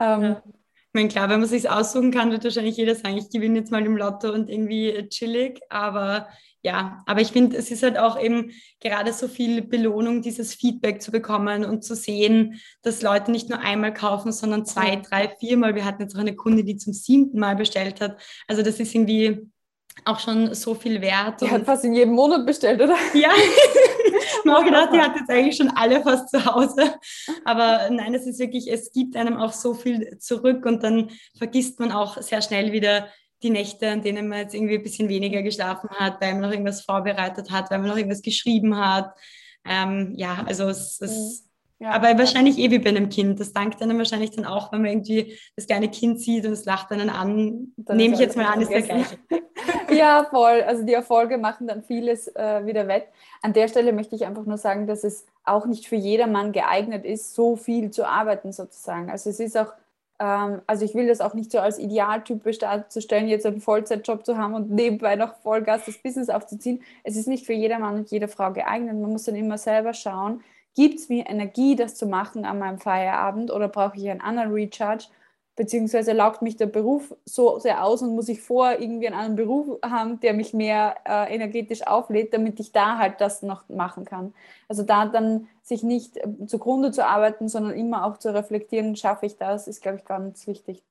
Ähm, 0.00 0.22
ja. 0.22 0.42
Ich 0.94 0.96
meine, 0.96 1.08
klar, 1.08 1.28
wenn 1.28 1.40
man 1.40 1.48
sich 1.48 1.68
aussuchen 1.68 2.12
kann, 2.12 2.30
wird 2.30 2.44
wahrscheinlich 2.44 2.76
jeder 2.76 2.94
sagen, 2.94 3.16
ich 3.16 3.28
gewinne 3.28 3.58
jetzt 3.58 3.72
mal 3.72 3.84
im 3.84 3.96
Lotto 3.96 4.32
und 4.32 4.48
irgendwie 4.48 5.08
chillig. 5.08 5.60
Aber 5.68 6.28
ja, 6.62 7.02
aber 7.04 7.20
ich 7.20 7.32
finde, 7.32 7.56
es 7.56 7.72
ist 7.72 7.82
halt 7.82 7.98
auch 7.98 8.16
eben 8.16 8.52
gerade 8.78 9.12
so 9.12 9.26
viel 9.26 9.62
Belohnung, 9.62 10.22
dieses 10.22 10.54
Feedback 10.54 11.02
zu 11.02 11.10
bekommen 11.10 11.64
und 11.64 11.82
zu 11.82 11.96
sehen, 11.96 12.60
dass 12.82 13.02
Leute 13.02 13.32
nicht 13.32 13.50
nur 13.50 13.58
einmal 13.58 13.92
kaufen, 13.92 14.30
sondern 14.30 14.66
zwei, 14.66 14.94
drei, 14.94 15.34
viermal. 15.40 15.74
Wir 15.74 15.84
hatten 15.84 16.02
jetzt 16.02 16.14
auch 16.14 16.20
eine 16.20 16.36
Kunde, 16.36 16.62
die 16.62 16.76
zum 16.76 16.92
siebten 16.92 17.40
Mal 17.40 17.56
bestellt 17.56 18.00
hat. 18.00 18.22
Also 18.46 18.62
das 18.62 18.78
ist 18.78 18.94
irgendwie 18.94 19.50
auch 20.04 20.20
schon 20.20 20.54
so 20.54 20.76
viel 20.76 21.00
wert. 21.00 21.40
Die 21.40 21.50
hat 21.50 21.64
fast 21.64 21.84
in 21.84 21.94
jedem 21.94 22.14
Monat 22.14 22.46
bestellt, 22.46 22.80
oder? 22.80 22.96
Ja, 23.14 23.30
ich 24.44 24.50
habe 24.50 24.64
gedacht, 24.64 24.90
die 24.92 24.98
hat 25.00 25.16
jetzt 25.16 25.30
eigentlich 25.30 25.56
schon 25.56 25.70
alle 25.70 26.02
fast 26.02 26.30
zu 26.30 26.44
Hause. 26.44 26.94
Aber 27.44 27.90
nein, 27.90 28.14
es 28.14 28.26
ist 28.26 28.38
wirklich, 28.38 28.70
es 28.70 28.92
gibt 28.92 29.16
einem 29.16 29.36
auch 29.36 29.52
so 29.52 29.74
viel 29.74 30.18
zurück 30.18 30.64
und 30.66 30.82
dann 30.82 31.10
vergisst 31.36 31.80
man 31.80 31.92
auch 31.92 32.20
sehr 32.20 32.42
schnell 32.42 32.72
wieder 32.72 33.08
die 33.42 33.50
Nächte, 33.50 33.88
an 33.90 34.02
denen 34.02 34.28
man 34.28 34.38
jetzt 34.38 34.54
irgendwie 34.54 34.76
ein 34.76 34.82
bisschen 34.82 35.08
weniger 35.08 35.42
geschlafen 35.42 35.90
hat, 35.90 36.20
weil 36.20 36.32
man 36.32 36.42
noch 36.42 36.50
irgendwas 36.50 36.82
vorbereitet 36.82 37.50
hat, 37.50 37.70
weil 37.70 37.78
man 37.78 37.88
noch 37.88 37.96
irgendwas 37.96 38.22
geschrieben 38.22 38.76
hat. 38.78 39.14
Ähm, 39.66 40.14
ja, 40.16 40.44
also 40.46 40.68
es, 40.68 41.00
es 41.00 41.42
mhm. 41.42 41.53
Ja, 41.80 41.90
aber 41.90 42.16
wahrscheinlich 42.18 42.58
eh 42.58 42.70
wie 42.70 42.78
bei 42.78 42.90
einem 42.90 43.08
Kind. 43.08 43.40
Das 43.40 43.52
dankt 43.52 43.82
einem 43.82 43.98
wahrscheinlich 43.98 44.30
dann 44.30 44.44
auch, 44.44 44.72
wenn 44.72 44.82
man 44.82 44.90
irgendwie 44.90 45.36
das 45.56 45.66
kleine 45.66 45.88
Kind 45.88 46.20
sieht 46.20 46.46
und 46.46 46.52
es 46.52 46.64
lacht 46.64 46.90
einen 46.92 47.10
an. 47.10 47.72
Dann 47.76 47.96
Nehme 47.96 48.14
ich 48.14 48.20
jetzt 48.20 48.36
mal 48.36 48.46
an, 48.46 48.60
ist 48.60 48.70
der 48.70 48.82
gleiche. 48.82 49.18
ja, 49.90 50.24
voll. 50.30 50.62
Also 50.62 50.84
die 50.84 50.92
Erfolge 50.92 51.36
machen 51.36 51.66
dann 51.66 51.82
vieles 51.82 52.28
äh, 52.28 52.64
wieder 52.64 52.86
wett. 52.86 53.06
An 53.42 53.52
der 53.52 53.68
Stelle 53.68 53.92
möchte 53.92 54.14
ich 54.14 54.24
einfach 54.24 54.44
nur 54.44 54.56
sagen, 54.56 54.86
dass 54.86 55.04
es 55.04 55.26
auch 55.44 55.66
nicht 55.66 55.86
für 55.88 55.96
jedermann 55.96 56.52
geeignet 56.52 57.04
ist, 57.04 57.34
so 57.34 57.56
viel 57.56 57.90
zu 57.90 58.06
arbeiten 58.06 58.52
sozusagen. 58.52 59.10
Also 59.10 59.30
es 59.30 59.40
ist 59.40 59.58
auch, 59.58 59.72
ähm, 60.20 60.62
also 60.66 60.84
ich 60.84 60.94
will 60.94 61.08
das 61.08 61.20
auch 61.20 61.34
nicht 61.34 61.50
so 61.50 61.58
als 61.58 61.78
idealtypisch 61.78 62.58
darzustellen, 62.58 63.28
jetzt 63.28 63.46
einen 63.46 63.60
Vollzeitjob 63.60 64.24
zu 64.24 64.38
haben 64.38 64.54
und 64.54 64.70
nebenbei 64.70 65.16
noch 65.16 65.34
Vollgas 65.42 65.84
das 65.86 65.98
Business 65.98 66.30
aufzuziehen. 66.30 66.82
Es 67.02 67.16
ist 67.16 67.28
nicht 67.28 67.44
für 67.44 67.52
jedermann 67.52 67.96
und 67.96 68.10
jede 68.10 68.28
Frau 68.28 68.52
geeignet. 68.52 68.96
Man 68.96 69.10
muss 69.10 69.24
dann 69.24 69.36
immer 69.36 69.58
selber 69.58 69.92
schauen, 69.92 70.42
gibt 70.74 70.98
es 70.98 71.08
mir 71.08 71.26
Energie, 71.28 71.76
das 71.76 71.94
zu 71.94 72.06
machen 72.06 72.44
an 72.44 72.58
meinem 72.58 72.78
Feierabend 72.78 73.50
oder 73.50 73.68
brauche 73.68 73.96
ich 73.96 74.08
einen 74.08 74.20
anderen 74.20 74.52
Recharge? 74.52 75.06
Beziehungsweise 75.56 76.12
laugt 76.12 76.42
mich 76.42 76.56
der 76.56 76.66
Beruf 76.66 77.14
so 77.24 77.60
sehr 77.60 77.84
aus 77.84 78.02
und 78.02 78.14
muss 78.16 78.28
ich 78.28 78.42
vor 78.42 78.72
irgendwie 78.72 79.06
einen 79.06 79.14
anderen 79.16 79.36
Beruf 79.36 79.78
haben, 79.84 80.18
der 80.18 80.34
mich 80.34 80.52
mehr 80.52 80.96
äh, 81.04 81.32
energetisch 81.32 81.86
auflädt, 81.86 82.34
damit 82.34 82.58
ich 82.58 82.72
da 82.72 82.98
halt 82.98 83.20
das 83.20 83.42
noch 83.42 83.68
machen 83.68 84.04
kann. 84.04 84.34
Also 84.68 84.82
da 84.82 85.06
dann 85.06 85.46
sich 85.62 85.84
nicht 85.84 86.16
äh, 86.16 86.46
zugrunde 86.46 86.90
zu 86.90 87.06
arbeiten, 87.06 87.48
sondern 87.48 87.74
immer 87.74 88.04
auch 88.04 88.18
zu 88.18 88.34
reflektieren, 88.34 88.96
schaffe 88.96 89.26
ich 89.26 89.36
das, 89.36 89.68
ist, 89.68 89.80
glaube 89.80 89.98
ich, 89.98 90.04
ganz 90.04 90.46
wichtig. 90.48 90.82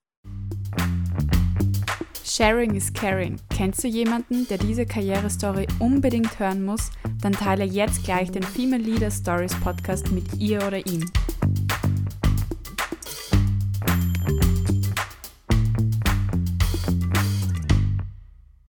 Sharing 2.44 2.76
is 2.76 2.92
Caring. 2.92 3.38
Kennst 3.50 3.86
du 3.86 3.88
jemanden, 3.88 4.46
der 4.50 4.58
diese 4.58 4.86
Karrierestory 4.86 5.66
unbedingt 5.80 6.40
hören 6.40 6.66
muss? 6.66 6.92
Dann 7.22 7.32
teile 7.32 7.64
jetzt 7.64 8.04
gleich 8.04 8.32
den 8.32 8.44
Female 8.44 8.84
Leader 8.84 9.10
Stories 9.10 9.56
Podcast 9.62 10.12
mit 10.12 10.26
ihr 10.42 10.58
oder 10.68 10.86
ihm. 10.86 11.10